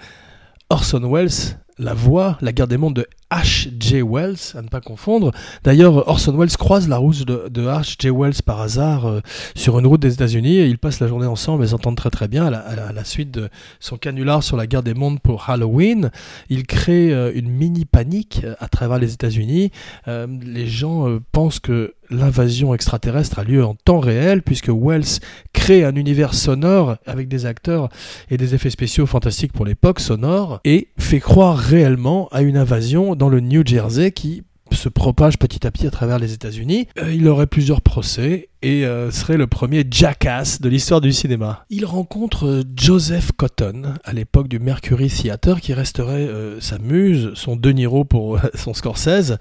Orson 0.70 1.10
Welles 1.10 1.58
la 1.78 1.94
voix, 1.94 2.38
la 2.40 2.52
guerre 2.52 2.68
des 2.68 2.76
mondes 2.76 2.94
de 2.94 3.06
H.J. 3.30 4.00
Wells, 4.02 4.38
à 4.54 4.62
ne 4.62 4.68
pas 4.68 4.80
confondre. 4.80 5.32
D'ailleurs, 5.62 6.08
Orson 6.08 6.34
Welles 6.36 6.56
croise 6.56 6.88
la 6.88 6.96
route 6.96 7.24
de, 7.26 7.48
de 7.50 7.66
H.J. 7.66 8.10
Wells 8.10 8.42
par 8.44 8.60
hasard 8.60 9.06
euh, 9.06 9.20
sur 9.54 9.78
une 9.78 9.86
route 9.86 10.00
des 10.00 10.14
États-Unis 10.14 10.56
et 10.56 10.66
ils 10.66 10.78
passent 10.78 11.00
la 11.00 11.08
journée 11.08 11.26
ensemble 11.26 11.62
et 11.62 11.68
s'entendent 11.68 11.96
très 11.96 12.10
très 12.10 12.26
bien 12.26 12.46
à 12.46 12.92
la, 12.92 13.04
suite 13.04 13.30
de 13.30 13.48
son 13.80 13.96
canular 13.96 14.42
sur 14.42 14.56
la 14.56 14.66
guerre 14.66 14.82
des 14.82 14.94
mondes 14.94 15.20
pour 15.20 15.50
Halloween. 15.50 16.10
Il 16.48 16.66
crée 16.66 17.12
euh, 17.12 17.30
une 17.34 17.50
mini 17.50 17.84
panique 17.84 18.40
euh, 18.44 18.54
à 18.60 18.68
travers 18.68 18.98
les 18.98 19.12
États-Unis. 19.12 19.70
les 20.06 20.66
gens 20.66 21.18
pensent 21.32 21.60
que 21.60 21.94
l'invasion 22.10 22.74
extraterrestre 22.74 23.38
a 23.38 23.44
lieu 23.44 23.64
en 23.64 23.74
temps 23.74 24.00
réel 24.00 24.42
puisque 24.42 24.68
Wells 24.68 25.20
crée 25.52 25.84
un 25.84 25.94
univers 25.94 26.34
sonore 26.34 26.96
avec 27.06 27.28
des 27.28 27.46
acteurs 27.46 27.88
et 28.30 28.36
des 28.36 28.54
effets 28.54 28.70
spéciaux 28.70 29.06
fantastiques 29.06 29.52
pour 29.52 29.66
l'époque 29.66 30.00
sonore 30.00 30.60
et 30.64 30.88
fait 30.98 31.20
croire 31.20 31.58
réellement 31.68 32.28
à 32.32 32.40
une 32.40 32.56
invasion 32.56 33.14
dans 33.14 33.28
le 33.28 33.40
New 33.40 33.62
Jersey 33.62 34.10
qui 34.10 34.42
se 34.72 34.88
propage 34.88 35.38
petit 35.38 35.66
à 35.66 35.70
petit 35.70 35.86
à 35.86 35.90
travers 35.90 36.18
les 36.18 36.32
États-Unis. 36.32 36.88
Euh, 36.98 37.12
il 37.12 37.28
aurait 37.28 37.46
plusieurs 37.46 37.82
procès 37.82 38.48
et 38.62 38.86
euh, 38.86 39.10
serait 39.10 39.36
le 39.36 39.46
premier 39.46 39.84
jackass 39.90 40.62
de 40.62 40.68
l'histoire 40.70 41.02
du 41.02 41.12
cinéma. 41.12 41.66
Il 41.68 41.84
rencontre 41.84 42.46
euh, 42.46 42.62
Joseph 42.74 43.32
Cotton 43.32 43.94
à 44.02 44.12
l'époque 44.14 44.48
du 44.48 44.58
Mercury 44.58 45.08
Theatre 45.08 45.60
qui 45.60 45.74
resterait 45.74 46.28
sa 46.60 46.78
muse, 46.78 47.32
son 47.34 47.56
De 47.56 47.70
Niro 47.70 48.04
pour 48.06 48.38
son 48.54 48.72
Scorsese, 48.72 49.36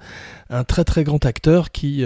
un 0.50 0.64
très 0.64 0.84
très 0.84 1.04
grand 1.04 1.24
acteur 1.24 1.70
qui 1.70 2.04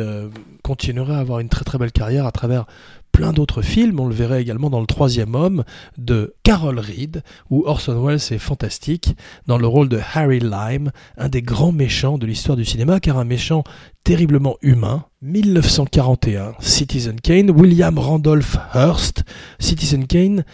continuerait 0.62 1.14
à 1.14 1.19
avoir 1.19 1.41
une 1.41 1.49
très 1.49 1.64
très 1.64 1.79
belle 1.79 1.93
carrière 1.93 2.26
à 2.26 2.33
travers 2.33 2.67
plein 3.12 3.33
d'autres 3.33 3.62
films. 3.62 4.00
On 4.00 4.07
le 4.07 4.14
verrait 4.14 4.42
également 4.42 4.71
dans 4.71 4.81
Le 4.81 4.87
Troisième 4.87 5.35
Homme 5.35 5.64
de 5.99 6.35
Carol 6.42 6.78
Reed, 6.78 7.23
où 7.50 7.64
Orson 7.66 8.02
Welles 8.04 8.16
est 8.16 8.38
fantastique 8.38 9.14
dans 9.47 9.59
le 9.59 9.66
rôle 9.66 9.88
de 9.88 10.00
Harry 10.14 10.40
Lime, 10.40 10.90
un 11.16 11.28
des 11.28 11.42
grands 11.42 11.73
méchants 11.73 12.19
de 12.19 12.26
l'histoire 12.26 12.57
du 12.57 12.64
cinéma, 12.64 13.00
car 13.00 13.19
un 13.19 13.25
méchant 13.25 13.62
terriblement 14.02 14.57
humain. 14.62 15.04
1941, 15.21 16.54
Citizen 16.59 17.21
Kane, 17.21 17.50
William 17.50 17.99
Randolph 17.99 18.57
Hearst, 18.75 19.23
Citizen 19.61 20.07
Kane. 20.07 20.45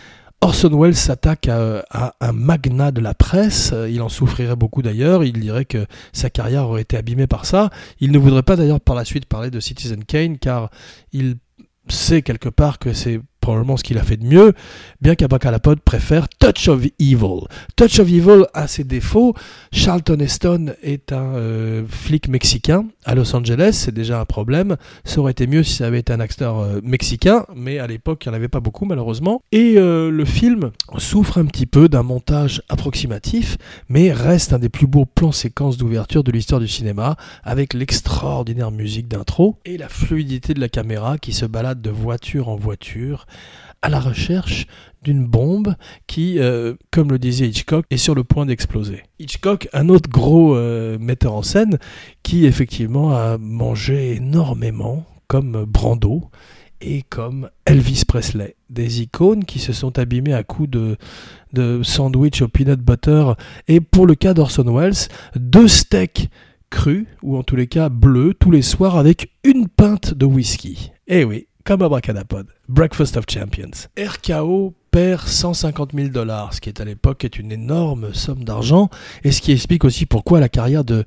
Orson 0.41 0.71
Welles 0.81 0.95
s'attaque 0.95 1.49
à, 1.49 1.85
à, 1.91 2.15
un 2.21 2.31
magnat 2.31 2.93
de 2.93 3.01
la 3.01 3.13
presse, 3.13 3.75
il 3.89 4.01
en 4.03 4.09
souffrirait 4.09 4.55
beaucoup 4.55 4.83
d'ailleurs, 4.83 5.25
il 5.25 5.41
dirait 5.41 5.65
que 5.65 5.85
sa 6.13 6.31
carrière 6.31 6.69
aurait 6.69 6.83
été 6.83 6.97
abîmée 6.97 7.27
par 7.27 7.45
ça. 7.45 7.71
Il 7.99 8.13
ne 8.13 8.19
voudrait 8.19 8.45
pas 8.45 8.55
d'ailleurs 8.55 8.81
par 8.81 8.95
la 8.95 9.05
suite 9.05 9.27
parler 9.27 9.51
de 9.51 9.59
Citizen 9.59 10.05
Kane 10.05 10.39
car 10.39 10.71
il 11.13 11.39
sait 11.91 12.23
quelque 12.23 12.49
part 12.49 12.79
que 12.79 12.93
c'est 12.93 13.21
probablement 13.49 13.79
ce 13.79 13.83
qu'il 13.83 13.97
a 13.97 14.03
fait 14.03 14.19
de 14.19 14.27
mieux, 14.27 14.53
bien 15.01 15.15
qu'Abracadapod 15.15 15.81
préfère 15.81 16.29
Touch 16.29 16.69
of 16.69 16.85
Evil. 16.99 17.47
Touch 17.77 17.99
of 17.99 18.07
Evil 18.07 18.45
a 18.53 18.69
ses 18.69 18.85
défauts. 18.85 19.35
Charlton 19.73 20.19
Heston 20.21 20.75
est 20.83 21.13
un 21.15 21.35
euh, 21.35 21.85
flic 21.89 22.29
mexicain 22.29 22.85
à 23.07 23.15
Los 23.15 23.35
Angeles, 23.35 23.71
c'est 23.73 23.95
déjà 23.95 24.21
un 24.21 24.27
problème. 24.27 24.77
Ça 25.05 25.21
aurait 25.21 25.33
été 25.33 25.47
mieux 25.47 25.63
si 25.63 25.77
ça 25.77 25.87
avait 25.87 26.01
été 26.01 26.13
un 26.13 26.21
acteur 26.21 26.59
euh, 26.59 26.81
mexicain, 26.83 27.47
mais 27.57 27.79
à 27.79 27.87
l'époque, 27.87 28.27
il 28.27 28.29
n'y 28.29 28.35
en 28.35 28.37
avait 28.37 28.49
pas 28.49 28.61
beaucoup 28.61 28.85
malheureusement. 28.85 29.41
Et 29.51 29.77
euh, 29.79 30.11
le 30.11 30.25
film 30.27 30.73
souffre 30.99 31.39
un 31.39 31.47
petit 31.47 31.65
peu 31.65 31.89
d'un 31.89 32.03
montage 32.03 32.61
approximatif, 32.69 33.57
mais 33.89 34.13
reste 34.13 34.53
un 34.53 34.59
des 34.59 34.69
plus 34.69 34.87
beaux 34.87 35.07
plans 35.07 35.33
séquences 35.33 35.79
d'ouverture 35.79 36.23
de 36.23 36.33
l'histoire 36.33 36.61
du 36.61 36.69
cinéma, 36.69 37.17
avec 37.45 37.73
l'extraordinaire 37.73 38.73
musique 38.73 39.09
d'intro 39.09 39.57
et 39.65 39.79
la 39.79 39.89
fluidité 39.89 40.53
de 40.53 40.61
la 40.61 40.69
caméra 40.69 41.17
qui 41.17 41.33
se 41.33 41.47
balade 41.47 41.81
de 41.81 41.89
voiture 41.89 42.51
en 42.51 42.57
voiture 42.57 43.27
à 43.83 43.89
la 43.89 44.01
recherche 44.01 44.67
d'une 45.03 45.25
bombe 45.25 45.75
qui, 46.07 46.39
euh, 46.39 46.75
comme 46.91 47.11
le 47.11 47.19
disait 47.19 47.49
Hitchcock, 47.49 47.85
est 47.91 47.97
sur 47.97 48.15
le 48.15 48.25
point 48.25 48.47
d'exploser. 48.47 49.03
Hitchcock, 49.19 49.69
un 49.73 49.89
autre 49.89 50.11
gros 50.11 50.57
euh, 50.57 50.99
metteur 50.99 51.35
en 51.35 51.43
scène, 51.43 51.79
qui 52.23 52.47
effectivement 52.47 53.17
a 53.17 53.39
mangé 53.39 54.17
énormément, 54.17 55.07
comme 55.29 55.65
Brando 55.65 56.31
et 56.81 57.03
comme 57.03 57.51
Elvis 57.65 58.05
Presley. 58.07 58.57
Des 58.71 59.03
icônes 59.03 59.45
qui 59.45 59.59
se 59.59 59.73
sont 59.73 59.99
abîmées 59.99 60.35
à 60.35 60.43
coups 60.43 60.71
de, 60.71 60.97
de 61.53 61.83
sandwich 61.83 62.43
au 62.43 62.49
peanut 62.49 62.81
butter. 62.81 63.33
Et 63.67 63.81
pour 63.81 64.07
le 64.07 64.15
cas 64.15 64.35
d'Orson 64.35 64.65
Welles, 64.75 65.09
deux 65.37 65.69
steaks 65.69 66.29
crus, 66.71 67.07
ou 67.23 67.37
en 67.37 67.43
tous 67.43 67.57
les 67.57 67.67
cas 67.67 67.89
bleus, 67.89 68.35
tous 68.39 68.51
les 68.51 68.63
soirs 68.63 68.97
avec 68.97 69.33
une 69.45 69.69
pinte 69.69 70.15
de 70.15 70.27
whisky. 70.27 70.93
Eh 71.07 71.25
oui, 71.25 71.47
comme 71.69 71.83
Abracadapod. 71.83 72.47
Breakfast 72.71 73.19
of 73.19 73.27
Champions. 73.29 73.89
RKO 73.99 74.73
perd 74.91 75.27
150 75.27 75.91
000 75.93 76.09
dollars, 76.09 76.55
ce 76.55 76.63
qui 76.63 76.71
est 76.71 76.81
à 76.81 76.85
l'époque 76.87 77.25
est 77.25 77.39
une 77.39 77.53
énorme 77.53 78.15
somme 78.15 78.43
d'argent, 78.43 78.89
et 79.23 79.33
ce 79.33 79.43
qui 79.43 79.53
explique 79.53 79.85
aussi 79.85 80.07
pourquoi 80.07 80.41
la 80.41 80.49
carrière 80.49 80.83
de 80.83 81.05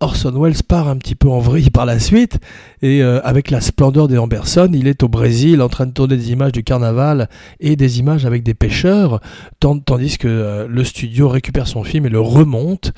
Orson 0.00 0.32
Welles 0.40 0.62
part 0.66 0.88
un 0.88 0.96
petit 0.96 1.16
peu 1.16 1.28
en 1.28 1.40
vrille 1.40 1.70
par 1.70 1.84
la 1.84 1.98
suite, 1.98 2.38
et 2.82 3.02
euh, 3.02 3.20
avec 3.24 3.50
la 3.50 3.60
splendeur 3.60 4.06
des 4.06 4.16
Amberson, 4.16 4.70
il 4.72 4.86
est 4.86 5.02
au 5.02 5.08
Brésil 5.08 5.60
en 5.60 5.68
train 5.68 5.86
de 5.86 5.90
tourner 5.90 6.16
des 6.16 6.30
images 6.30 6.52
du 6.52 6.62
carnaval 6.62 7.28
et 7.58 7.74
des 7.74 7.98
images 7.98 8.24
avec 8.24 8.44
des 8.44 8.54
pêcheurs, 8.54 9.20
tandis 9.58 10.16
que 10.16 10.28
euh, 10.28 10.68
le 10.68 10.84
studio 10.84 11.28
récupère 11.28 11.66
son 11.66 11.82
film 11.82 12.06
et 12.06 12.10
le 12.10 12.20
remonte. 12.20 12.92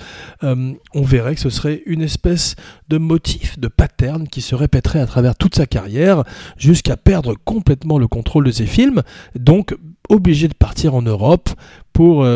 Euh, 0.45 0.73
on 0.95 1.03
verrait 1.03 1.35
que 1.35 1.41
ce 1.41 1.49
serait 1.49 1.83
une 1.87 2.03
espèce 2.03 2.55
de 2.89 2.99
motif, 2.99 3.59
de 3.59 3.69
pattern 3.69 4.29
qui 4.29 4.43
se 4.43 4.55
répéterait 4.55 5.01
à 5.01 5.07
travers 5.07 5.37
toute 5.37 5.55
sa 5.55 5.67
carrière, 5.67 6.25
jusqu'à 6.59 6.99
perdre 6.99 7.35
complètement 7.47 7.99
le 7.99 8.09
contrôle 8.09 8.45
de 8.45 8.53
ses 8.53 8.67
films, 8.67 9.03
donc 9.39 9.75
obligé 10.11 10.49
de 10.49 10.55
partir 10.55 10.95
en 10.95 11.03
Europe 11.03 11.49
pour 11.95 12.27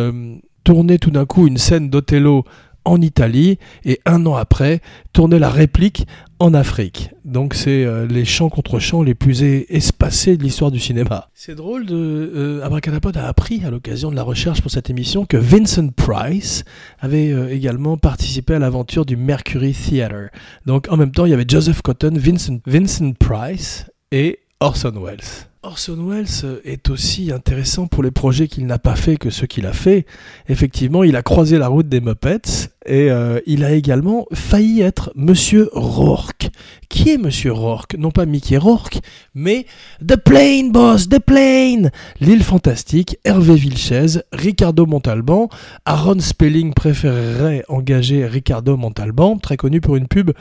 tourner 0.64 0.98
tout 0.98 1.10
d'un 1.10 1.26
coup 1.26 1.46
une 1.46 1.58
scène 1.58 1.90
d'Othello 1.90 2.44
en 2.84 3.00
Italie 3.00 3.58
et 3.84 4.00
un 4.06 4.26
an 4.26 4.34
après 4.34 4.80
tourner 5.12 5.38
la 5.38 5.50
réplique 5.50 6.06
en 6.38 6.52
Afrique. 6.54 7.10
Donc 7.24 7.54
c'est 7.54 7.84
euh, 7.84 8.06
les 8.06 8.24
chants 8.24 8.50
contre 8.50 8.78
chants 8.78 9.02
les 9.02 9.14
plus 9.14 9.42
espacés 9.42 10.36
de 10.36 10.42
l'histoire 10.42 10.70
du 10.70 10.80
cinéma. 10.80 11.28
C'est 11.34 11.54
drôle 11.54 11.86
de 11.86 12.32
euh, 12.34 12.62
a 12.64 13.26
appris 13.26 13.62
à 13.64 13.70
l'occasion 13.70 14.10
de 14.10 14.16
la 14.16 14.22
recherche 14.22 14.60
pour 14.60 14.70
cette 14.70 14.90
émission 14.90 15.24
que 15.24 15.36
Vincent 15.36 15.88
Price 15.88 16.64
avait 17.00 17.32
euh, 17.32 17.52
également 17.52 17.96
participé 17.96 18.54
à 18.54 18.58
l'aventure 18.58 19.06
du 19.06 19.16
Mercury 19.16 19.72
Theatre. 19.72 20.30
Donc 20.66 20.88
en 20.90 20.96
même 20.96 21.12
temps, 21.12 21.24
il 21.24 21.30
y 21.30 21.34
avait 21.34 21.46
Joseph 21.48 21.82
Cotton, 21.82 22.14
Vincent 22.16 23.12
Price 23.18 23.90
et 24.12 24.40
Orson 24.60 24.92
Welles. 25.02 25.48
Orson 25.64 25.96
Welles 26.06 26.60
est 26.64 26.90
aussi 26.90 27.32
intéressant 27.32 27.86
pour 27.86 28.02
les 28.02 28.10
projets 28.10 28.48
qu'il 28.48 28.66
n'a 28.66 28.78
pas 28.78 28.96
fait 28.96 29.16
que 29.16 29.30
ceux 29.30 29.46
qu'il 29.46 29.66
a 29.66 29.72
fait. 29.72 30.04
Effectivement, 30.48 31.04
il 31.04 31.16
a 31.16 31.22
croisé 31.22 31.56
la 31.56 31.68
route 31.68 31.88
des 31.88 32.00
Muppets 32.00 32.68
et 32.84 33.10
euh, 33.10 33.40
il 33.46 33.64
a 33.64 33.72
également 33.72 34.26
failli 34.34 34.82
être 34.82 35.10
Monsieur 35.14 35.70
Rourke. 35.72 36.50
Qui 36.90 37.10
est 37.10 37.18
Monsieur 37.18 37.52
Rourke? 37.52 37.96
Non 37.98 38.10
pas 38.10 38.26
Mickey 38.26 38.58
Rourke, 38.58 38.98
mais 39.34 39.64
The 40.06 40.16
Plane 40.16 40.70
Boss, 40.70 41.08
The 41.08 41.18
Plane 41.18 41.90
L'île 42.20 42.44
fantastique, 42.44 43.18
Hervé 43.24 43.54
Vilches, 43.54 44.18
Ricardo 44.32 44.84
Montalban. 44.84 45.48
Aaron 45.86 46.20
Spelling 46.20 46.74
préférerait 46.74 47.64
engager 47.68 48.26
Ricardo 48.26 48.76
Montalban, 48.76 49.38
très 49.38 49.56
connu 49.56 49.80
pour 49.80 49.96
une 49.96 50.08
pub 50.08 50.32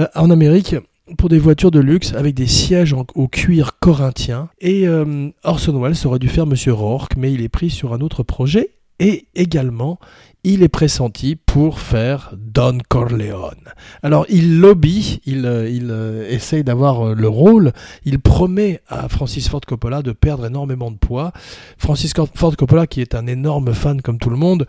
euh, 0.00 0.08
en 0.16 0.30
Amérique 0.30 0.74
pour 1.18 1.28
des 1.28 1.38
voitures 1.38 1.70
de 1.70 1.80
luxe 1.80 2.14
avec 2.14 2.34
des 2.34 2.46
sièges 2.46 2.94
au 3.14 3.28
cuir 3.28 3.78
corinthien. 3.78 4.48
Et 4.60 4.88
euh, 4.88 5.28
Orson 5.42 5.78
Welles 5.80 6.06
aurait 6.06 6.18
dû 6.18 6.28
faire 6.28 6.46
Monsieur 6.46 6.72
Rourke, 6.72 7.16
mais 7.16 7.32
il 7.32 7.42
est 7.42 7.48
pris 7.48 7.70
sur 7.70 7.92
un 7.92 8.00
autre 8.00 8.22
projet. 8.22 8.70
Et 9.00 9.26
également, 9.34 9.98
il 10.44 10.62
est 10.62 10.68
pressenti 10.68 11.36
pour 11.36 11.80
faire 11.80 12.34
Don 12.36 12.78
Corleone. 12.88 13.72
Alors 14.02 14.26
il 14.28 14.60
lobby, 14.60 15.20
il, 15.24 15.46
euh, 15.46 15.68
il 15.68 15.88
euh, 15.90 16.28
essaye 16.28 16.62
d'avoir 16.62 17.08
euh, 17.08 17.14
le 17.14 17.28
rôle, 17.28 17.72
il 18.04 18.18
promet 18.18 18.82
à 18.86 19.08
Francis 19.08 19.48
Ford 19.48 19.62
Coppola 19.62 20.02
de 20.02 20.12
perdre 20.12 20.44
énormément 20.44 20.90
de 20.90 20.98
poids. 20.98 21.32
Francis 21.78 22.12
Ford 22.34 22.56
Coppola, 22.56 22.86
qui 22.86 23.00
est 23.00 23.14
un 23.14 23.26
énorme 23.26 23.72
fan 23.72 24.02
comme 24.02 24.18
tout 24.18 24.28
le 24.28 24.36
monde, 24.36 24.66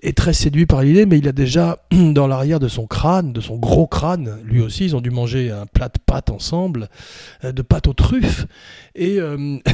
est 0.00 0.16
très 0.16 0.32
séduit 0.32 0.64
par 0.64 0.80
l'idée, 0.80 1.04
mais 1.04 1.18
il 1.18 1.28
a 1.28 1.32
déjà 1.32 1.78
dans 1.92 2.26
l'arrière 2.26 2.58
de 2.58 2.68
son 2.68 2.86
crâne, 2.86 3.34
de 3.34 3.42
son 3.42 3.58
gros 3.58 3.86
crâne, 3.86 4.38
lui 4.44 4.62
aussi, 4.62 4.86
ils 4.86 4.96
ont 4.96 5.02
dû 5.02 5.10
manger 5.10 5.50
un 5.50 5.66
plat 5.66 5.88
de 5.88 5.98
pâtes 6.04 6.30
ensemble, 6.30 6.88
de 7.42 7.62
pâtes 7.62 7.88
aux 7.88 7.92
truffes, 7.92 8.46
et 8.94 9.18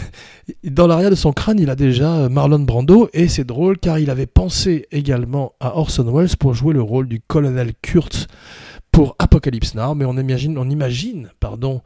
dans 0.65 0.87
l'arrière 0.87 1.11
de 1.11 1.15
son 1.15 1.33
crâne, 1.33 1.61
il 1.61 1.71
a 1.71 1.77
déjà 1.77 2.29
Marlon 2.29 2.59
Brando, 2.61 3.09
et 3.13 3.29
c'est 3.29 3.45
drôle 3.45 3.79
car 3.79 3.99
il 3.99 4.11
avait 4.11 4.27
pensé 4.27 4.87
également 4.91 5.44
à 5.61 5.77
Orson 5.77 6.11
Welles 6.13 6.37
pour 6.39 6.55
jouer 6.55 6.75
le 6.75 6.83
rôle 6.83 7.09
du 7.09 7.21
colonel 7.21 7.73
Kurtz 7.83 8.27
pour 8.91 9.17
Apocalypse 9.19 9.75
Now, 9.75 9.95
mais 9.95 10.05
on 10.05 10.17
imagine, 10.17 10.57
on 10.59 10.69
imagine 10.71 11.31
pardon, 11.41 11.83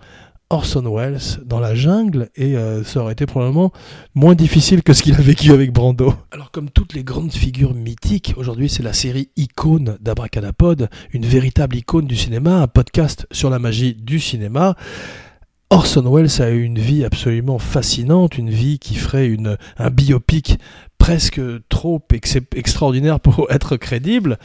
Orson 0.50 0.94
Welles 0.94 1.42
dans 1.44 1.60
la 1.60 1.74
jungle 1.74 2.30
et 2.34 2.56
euh, 2.56 2.82
ça 2.82 3.00
aurait 3.00 3.12
été 3.12 3.26
probablement 3.26 3.70
moins 4.14 4.34
difficile 4.34 4.82
que 4.82 4.94
ce 4.94 5.02
qu'il 5.02 5.14
a 5.14 5.20
vécu 5.20 5.52
avec 5.52 5.72
Brando. 5.72 6.14
Alors 6.30 6.50
comme 6.50 6.70
toutes 6.70 6.94
les 6.94 7.04
grandes 7.04 7.32
figures 7.32 7.74
mythiques, 7.74 8.32
aujourd'hui 8.36 8.70
c'est 8.70 8.82
la 8.82 8.94
série 8.94 9.28
Icône 9.36 9.98
d'Abracadapod, 10.00 10.88
une 11.12 11.26
véritable 11.26 11.76
icône 11.76 12.06
du 12.06 12.16
cinéma, 12.16 12.62
un 12.62 12.66
podcast 12.66 13.26
sur 13.30 13.50
la 13.50 13.58
magie 13.58 13.94
du 13.94 14.20
cinéma. 14.20 14.74
Orson 15.70 16.10
Welles 16.10 16.40
a 16.40 16.50
eu 16.50 16.62
une 16.62 16.78
vie 16.78 17.04
absolument 17.04 17.58
fascinante, 17.58 18.38
une 18.38 18.50
vie 18.50 18.78
qui 18.78 18.94
ferait 18.94 19.26
une, 19.26 19.58
un 19.76 19.90
biopic 19.90 20.58
presque 20.96 21.40
trop 21.68 22.02
extraordinaire 22.54 23.20
pour 23.20 23.46
être 23.50 23.76
crédible. 23.76 24.38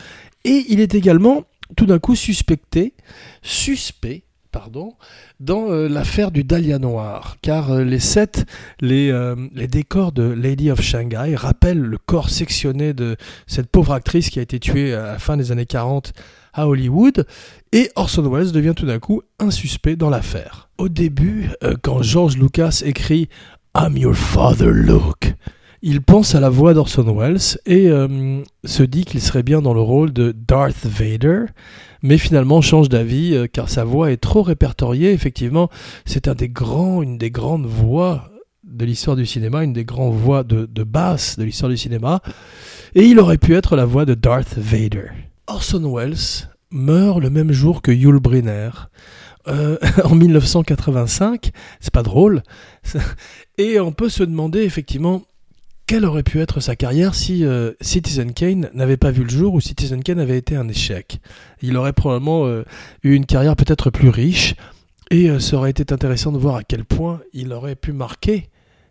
Et 0.44 0.66
il 0.68 0.82
est 0.82 0.96
également 0.96 1.46
tout 1.78 1.86
d'un 1.86 2.00
coup 2.00 2.16
suspecté, 2.16 2.94
suspect, 3.42 4.24
pardon, 4.52 4.94
dans 5.40 5.72
euh, 5.72 5.88
l'affaire 5.88 6.30
du 6.30 6.44
Dahlia 6.44 6.78
Noir, 6.78 7.38
car 7.42 7.72
euh, 7.72 7.84
les 7.86 8.00
sets, 8.00 8.44
les, 8.82 9.10
euh, 9.10 9.36
les, 9.54 9.68
décors 9.68 10.12
de 10.12 10.24
Lady 10.24 10.70
of 10.72 10.82
Shanghai 10.82 11.36
rappellent 11.36 11.82
le 11.82 11.98
corps 11.98 12.30
sectionné 12.30 12.94
de 12.94 13.16
cette 13.48 13.68
pauvre 13.68 13.94
actrice 13.94 14.30
qui 14.30 14.40
a 14.40 14.42
été 14.42 14.60
tuée 14.60 14.94
à 14.94 15.14
la 15.14 15.20
fin 15.20 15.38
des 15.38 15.54
années 15.54 15.66
40 15.66 16.14
à 16.54 16.68
Hollywood, 16.68 17.26
et 17.72 17.90
Orson 17.96 18.30
Welles 18.30 18.52
devient 18.52 18.74
tout 18.76 18.86
d'un 18.86 19.00
coup 19.00 19.22
un 19.40 19.52
suspect 19.52 19.96
dans 19.96 20.10
l'affaire. 20.10 20.70
Au 20.78 20.90
début, 20.90 21.50
quand 21.82 22.02
George 22.02 22.38
Lucas 22.38 22.82
écrit 22.86 23.30
I'm 23.76 23.98
your 23.98 24.16
father, 24.16 24.70
Luke, 24.72 25.34
il 25.82 26.02
pense 26.02 26.36
à 26.36 26.40
la 26.40 26.50
voix 26.50 26.74
d'Orson 26.74 27.16
Welles 27.18 27.58
et 27.66 27.90
se 28.64 28.84
dit 28.84 29.06
qu'il 29.06 29.22
serait 29.22 29.44
bien 29.44 29.62
dans 29.62 29.74
le 29.74 29.82
rôle 29.82 30.14
de 30.14 30.32
Darth 30.32 30.86
Vader, 30.86 31.46
mais 32.04 32.18
finalement 32.18 32.62
change 32.62 32.90
d'avis 32.90 33.34
euh, 33.34 33.48
car 33.48 33.70
sa 33.70 33.84
voix 33.84 34.12
est 34.12 34.18
trop 34.18 34.44
répertoriée. 34.44 35.12
Effectivement, 35.12 35.70
c'est 36.06 36.28
une 36.28 37.18
des 37.18 37.32
grandes 37.32 37.66
voix 37.66 38.30
de 38.64 38.86
l'histoire 38.86 39.16
du 39.16 39.26
cinéma, 39.26 39.64
une 39.64 39.74
des 39.74 39.86
grandes 39.86 40.16
voix 40.16 40.44
de, 40.44 40.66
basse 40.84 41.40
de 41.40 41.44
l'histoire 41.44 41.70
du 41.70 41.78
cinéma, 41.78 42.22
et 42.94 43.04
il 43.04 43.20
aurait 43.20 43.38
pu 43.38 43.56
être 43.56 43.76
la 43.76 43.86
voix 43.86 44.06
de 44.06 44.14
Darth 44.14 44.58
Vader. 44.58 45.10
Orson 45.48 45.94
Welles 45.94 46.50
meurt 46.72 47.20
le 47.20 47.30
même 47.30 47.52
jour 47.52 47.82
que 47.82 47.92
Yul 47.92 48.20
Brynner. 48.20 48.72
Euh, 49.48 49.78
en 50.04 50.16
1985, 50.16 51.52
c'est 51.80 51.94
pas 51.94 52.04
drôle, 52.04 52.44
et 53.58 53.80
on 53.80 53.92
peut 53.92 54.10
se 54.10 54.24
demander 54.24 54.62
effectivement 54.62 55.24
quelle 55.86 56.06
aurait 56.06 56.24
pu 56.24 56.40
être 56.40 56.60
sa 56.60 56.76
carrière 56.76 57.14
si 57.14 57.46
euh, 57.46 57.74
Citizen 57.82 58.34
Kane 58.34 58.70
n'avait 58.74 58.98
pas 58.98 59.12
vu 59.12 59.24
le 59.24 59.30
jour 59.30 59.54
ou 59.54 59.62
Citizen 59.62 60.02
Kane 60.02 60.20
avait 60.20 60.38
été 60.38 60.56
un 60.56 60.68
échec 60.68 61.20
Il 61.62 61.76
aurait 61.76 61.94
probablement 61.94 62.46
euh, 62.46 62.64
eu 63.04 63.14
une 63.14 63.26
carrière 63.26 63.56
peut-être 63.56 63.90
plus 63.90 64.10
riche 64.10 64.56
et 65.12 65.30
euh, 65.30 65.40
ça 65.40 65.58
aurait 65.58 65.72
été 65.72 65.94
intéressant 65.94 66.32
de 66.32 66.38
voir 66.38 66.56
à 66.56 66.64
quel 66.64 66.86
point 66.86 67.22
il 67.34 67.52
aurait 67.52 67.76
pu 67.76 67.92
marquer 67.92 68.50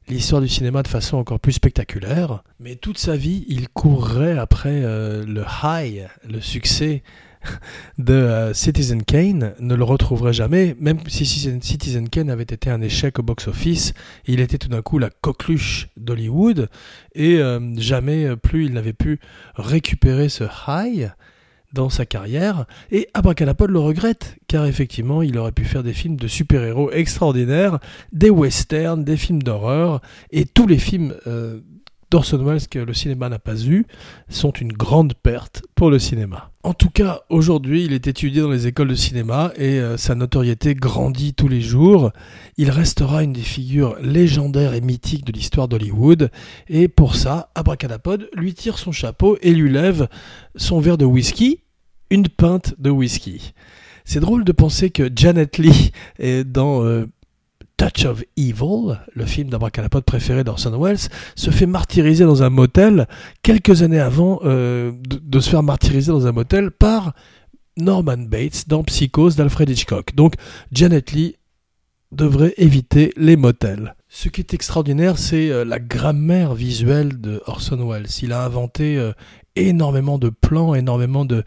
l'histoire 0.08 0.40
du 0.40 0.48
cinéma 0.48 0.82
de 0.82 0.88
façon 0.88 1.16
encore 1.16 1.40
plus 1.40 1.52
spectaculaire. 1.52 2.42
Mais 2.60 2.76
toute 2.76 2.98
sa 2.98 3.16
vie, 3.16 3.44
il 3.48 3.68
courrait 3.68 4.38
après 4.38 4.80
le 4.80 5.44
high, 5.62 6.08
le 6.28 6.40
succès 6.40 7.02
de 7.98 8.14
euh, 8.14 8.54
Citizen 8.54 9.02
Kane 9.02 9.54
ne 9.58 9.74
le 9.74 9.84
retrouverait 9.84 10.32
jamais, 10.32 10.76
même 10.78 10.98
si 11.08 11.24
Citizen 11.26 12.08
Kane 12.08 12.30
avait 12.30 12.42
été 12.42 12.70
un 12.70 12.80
échec 12.80 13.18
au 13.18 13.22
box-office, 13.22 13.94
il 14.26 14.40
était 14.40 14.58
tout 14.58 14.68
d'un 14.68 14.82
coup 14.82 14.98
la 14.98 15.10
coqueluche 15.10 15.88
d'Hollywood, 15.96 16.68
et 17.14 17.36
euh, 17.38 17.60
jamais 17.76 18.36
plus 18.36 18.66
il 18.66 18.72
n'avait 18.72 18.92
pu 18.92 19.20
récupérer 19.56 20.28
ce 20.28 20.44
high 20.66 21.12
dans 21.72 21.88
sa 21.88 22.06
carrière, 22.06 22.66
et 22.90 23.08
Abracadapod 23.14 23.70
le 23.70 23.78
regrette, 23.78 24.36
car 24.46 24.66
effectivement 24.66 25.22
il 25.22 25.38
aurait 25.38 25.52
pu 25.52 25.64
faire 25.64 25.82
des 25.82 25.92
films 25.92 26.16
de 26.16 26.26
super-héros 26.26 26.90
extraordinaires, 26.92 27.78
des 28.12 28.30
westerns, 28.30 29.04
des 29.04 29.16
films 29.16 29.42
d'horreur, 29.42 30.00
et 30.30 30.44
tous 30.44 30.66
les 30.66 30.78
films 30.78 31.14
euh, 31.26 31.60
d'Orson 32.12 32.44
Welles 32.44 32.68
que 32.68 32.78
le 32.78 32.92
cinéma 32.92 33.30
n'a 33.30 33.38
pas 33.38 33.64
eu 33.64 33.86
sont 34.28 34.50
une 34.50 34.74
grande 34.74 35.14
perte 35.14 35.62
pour 35.74 35.90
le 35.90 35.98
cinéma. 35.98 36.50
En 36.62 36.74
tout 36.74 36.90
cas, 36.90 37.22
aujourd'hui, 37.30 37.86
il 37.86 37.94
est 37.94 38.06
étudié 38.06 38.42
dans 38.42 38.50
les 38.50 38.66
écoles 38.66 38.88
de 38.88 38.94
cinéma 38.94 39.50
et 39.56 39.80
euh, 39.80 39.96
sa 39.96 40.14
notoriété 40.14 40.74
grandit 40.74 41.32
tous 41.32 41.48
les 41.48 41.62
jours. 41.62 42.12
Il 42.58 42.70
restera 42.70 43.22
une 43.22 43.32
des 43.32 43.40
figures 43.40 43.96
légendaires 44.02 44.74
et 44.74 44.82
mythiques 44.82 45.24
de 45.24 45.32
l'histoire 45.32 45.68
d'Hollywood. 45.68 46.30
Et 46.68 46.86
pour 46.86 47.16
ça, 47.16 47.50
Abracadapod 47.54 48.28
lui 48.34 48.52
tire 48.52 48.76
son 48.76 48.92
chapeau 48.92 49.38
et 49.40 49.52
lui 49.52 49.72
lève 49.72 50.06
son 50.54 50.80
verre 50.80 50.98
de 50.98 51.06
whisky, 51.06 51.60
une 52.10 52.28
pinte 52.28 52.74
de 52.78 52.90
whisky. 52.90 53.54
C'est 54.04 54.20
drôle 54.20 54.44
de 54.44 54.52
penser 54.52 54.90
que 54.90 55.10
Janet 55.16 55.56
Lee 55.56 55.92
est 56.18 56.44
dans 56.44 56.84
euh, 56.84 57.06
Touch 57.82 58.04
of 58.04 58.22
Evil, 58.36 58.96
le 59.12 59.26
film 59.26 59.50
d'abracadapod 59.50 60.04
préféré 60.04 60.44
d'Orson 60.44 60.78
Welles, 60.78 61.08
se 61.34 61.50
fait 61.50 61.66
martyriser 61.66 62.24
dans 62.24 62.44
un 62.44 62.48
motel 62.48 63.08
quelques 63.42 63.82
années 63.82 63.98
avant 63.98 64.38
euh, 64.44 64.92
de, 65.04 65.40
se 65.40 65.50
faire 65.50 65.64
martyriser 65.64 66.12
dans 66.12 66.28
un 66.28 66.32
motel 66.32 66.70
par 66.70 67.12
Norman 67.76 68.18
Bates 68.18 68.68
dans 68.68 68.84
Psychose 68.84 69.34
d'Alfred 69.34 69.68
Hitchcock. 69.68 70.14
Donc 70.14 70.34
Janet 70.70 71.10
Lee 71.10 71.34
devrait 72.12 72.54
éviter 72.56 73.12
les 73.16 73.36
motels. 73.36 73.96
Ce 74.08 74.28
qui 74.28 74.42
est 74.42 74.54
extraordinaire, 74.54 75.18
c'est 75.18 75.50
euh, 75.50 75.64
la 75.64 75.80
grammaire 75.80 76.54
visuelle 76.54 77.20
de 77.20 77.42
Orson 77.46 77.84
Welles. 77.88 78.06
Il 78.22 78.32
a 78.32 78.44
inventé 78.44 78.96
euh, 78.96 79.10
énormément 79.56 80.18
de 80.18 80.28
plans, 80.28 80.76
énormément 80.76 81.24
de, 81.24 81.42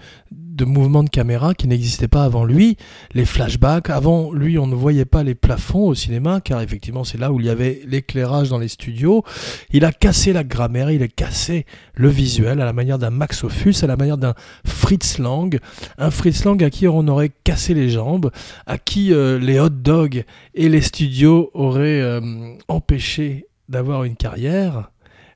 de 0.55 0.65
mouvements 0.65 1.03
de 1.03 1.09
caméra 1.09 1.53
qui 1.53 1.67
n'existaient 1.67 2.07
pas 2.07 2.23
avant 2.23 2.45
lui, 2.45 2.77
les 3.13 3.25
flashbacks. 3.25 3.89
Avant 3.89 4.31
lui, 4.31 4.57
on 4.57 4.67
ne 4.67 4.75
voyait 4.75 5.05
pas 5.05 5.23
les 5.23 5.35
plafonds 5.35 5.87
au 5.87 5.95
cinéma, 5.95 6.41
car 6.41 6.61
effectivement, 6.61 7.03
c'est 7.03 7.17
là 7.17 7.31
où 7.31 7.39
il 7.39 7.45
y 7.45 7.49
avait 7.49 7.81
l'éclairage 7.87 8.49
dans 8.49 8.57
les 8.57 8.69
studios. 8.69 9.23
Il 9.71 9.85
a 9.85 9.91
cassé 9.91 10.33
la 10.33 10.43
grammaire, 10.43 10.91
il 10.91 11.03
a 11.03 11.07
cassé 11.07 11.65
le 11.93 12.07
visuel 12.07 12.61
à 12.61 12.65
la 12.65 12.73
manière 12.73 12.97
d'un 12.97 13.09
Max 13.09 13.43
Ophuls, 13.43 13.75
à 13.81 13.87
la 13.87 13.97
manière 13.97 14.17
d'un 14.17 14.33
Fritz 14.65 15.17
Lang, 15.19 15.59
un 15.97 16.11
Fritz 16.11 16.45
Lang 16.45 16.63
à 16.63 16.69
qui 16.69 16.87
on 16.87 17.07
aurait 17.07 17.31
cassé 17.43 17.73
les 17.73 17.89
jambes, 17.89 18.31
à 18.65 18.77
qui 18.77 19.13
euh, 19.13 19.37
les 19.37 19.59
hot 19.59 19.69
dogs 19.69 20.23
et 20.53 20.69
les 20.69 20.81
studios 20.81 21.51
auraient 21.53 22.01
euh, 22.01 22.21
empêché 22.67 23.47
d'avoir 23.67 24.03
une 24.03 24.15
carrière, 24.15 24.91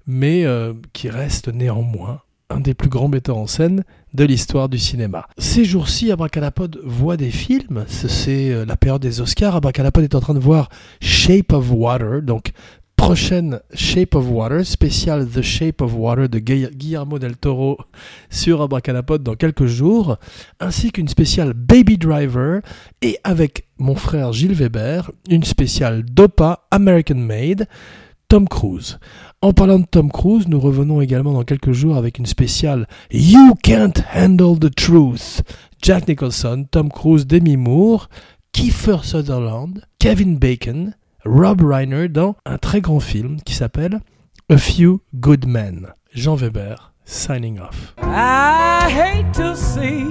mais 0.07 0.45
euh, 0.45 0.73
qui 0.93 1.09
reste 1.09 1.49
néanmoins 1.49 2.21
un 2.49 2.59
des 2.59 2.73
plus 2.73 2.89
grands 2.89 3.09
metteurs 3.09 3.37
en 3.37 3.47
scène 3.47 3.83
de 4.13 4.23
l'histoire 4.25 4.69
du 4.69 4.77
cinéma. 4.77 5.27
Ces 5.37 5.65
jours-ci, 5.65 6.11
Abracadapod 6.11 6.79
voit 6.83 7.17
des 7.17 7.31
films, 7.31 7.85
c'est 7.87 8.51
euh, 8.51 8.65
la 8.65 8.75
période 8.75 9.01
des 9.01 9.21
Oscars, 9.21 9.55
Abracadapod 9.55 10.03
est 10.03 10.15
en 10.15 10.19
train 10.19 10.33
de 10.33 10.39
voir 10.39 10.69
Shape 11.01 11.53
of 11.53 11.71
Water, 11.71 12.21
donc 12.21 12.51
prochaine 12.95 13.61
Shape 13.73 14.13
of 14.15 14.29
Water, 14.29 14.65
spécial 14.65 15.25
The 15.25 15.41
Shape 15.41 15.81
of 15.81 15.93
Water 15.95 16.27
de 16.27 16.39
Guillermo 16.39 17.17
del 17.17 17.37
Toro 17.37 17.77
sur 18.29 18.61
Abracadapod 18.61 19.23
dans 19.23 19.35
quelques 19.35 19.67
jours, 19.67 20.17
ainsi 20.59 20.91
qu'une 20.91 21.07
spéciale 21.07 21.53
Baby 21.53 21.97
Driver, 21.97 22.61
et 23.01 23.17
avec 23.23 23.65
mon 23.77 23.95
frère 23.95 24.33
Gilles 24.33 24.53
Weber, 24.53 25.11
une 25.29 25.43
spéciale 25.43 26.03
Dopa 26.03 26.67
American 26.71 27.15
Made, 27.15 27.67
Tom 28.29 28.47
Cruise. 28.47 28.99
En 29.41 29.53
parlant 29.53 29.79
de 29.79 29.85
Tom 29.85 30.11
Cruise, 30.11 30.47
nous 30.47 30.59
revenons 30.59 31.01
également 31.01 31.33
dans 31.33 31.43
quelques 31.43 31.71
jours 31.71 31.97
avec 31.97 32.19
une 32.19 32.27
spéciale 32.27 32.87
You 33.11 33.55
Can't 33.63 34.03
Handle 34.15 34.59
the 34.59 34.73
Truth. 34.73 35.41
Jack 35.81 36.07
Nicholson, 36.07 36.67
Tom 36.69 36.89
Cruise, 36.89 37.25
Demi 37.25 37.57
Moore, 37.57 38.07
Kiefer 38.51 38.97
Sutherland, 39.01 39.81
Kevin 39.97 40.37
Bacon, 40.37 40.93
Rob 41.25 41.61
Reiner 41.61 42.07
dans 42.07 42.35
un 42.45 42.59
très 42.59 42.81
grand 42.81 42.99
film 42.99 43.41
qui 43.41 43.55
s'appelle 43.55 43.99
A 44.51 44.57
Few 44.57 45.01
Good 45.15 45.47
Men. 45.47 45.87
Jean 46.13 46.35
Weber, 46.35 46.93
signing 47.05 47.59
off. 47.59 47.95
I 47.97 48.87
hate 48.91 49.33
to 49.33 49.55
see 49.55 50.05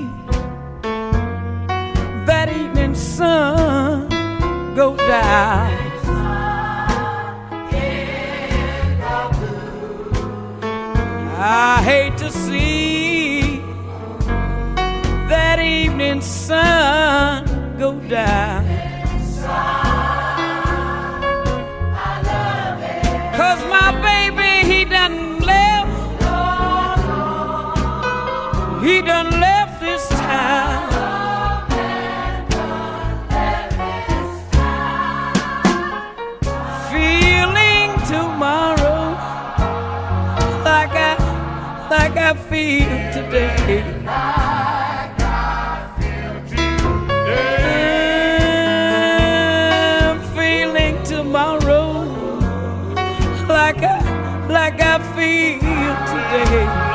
that 2.27 2.49
evening 2.49 2.97
sun 2.97 4.09
go 4.75 4.97
down. 4.97 5.99
I 11.41 11.81
hate 11.85 12.19
to 12.19 12.33
see 12.33 13.61
that 15.29 15.61
evening 15.61 16.21
sun 16.21 17.77
go 17.79 17.93
down. 18.09 18.68
Today. 43.25 43.83
Like 44.05 45.21
I 45.21 45.91
feel. 46.49 46.79
I'm 50.11 50.21
feeling 50.37 51.03
tomorrow 51.03 52.05
like 53.49 53.83
I, 53.83 54.47
like 54.49 54.81
I 54.81 54.99
feel 55.15 55.97
today. 56.13 56.88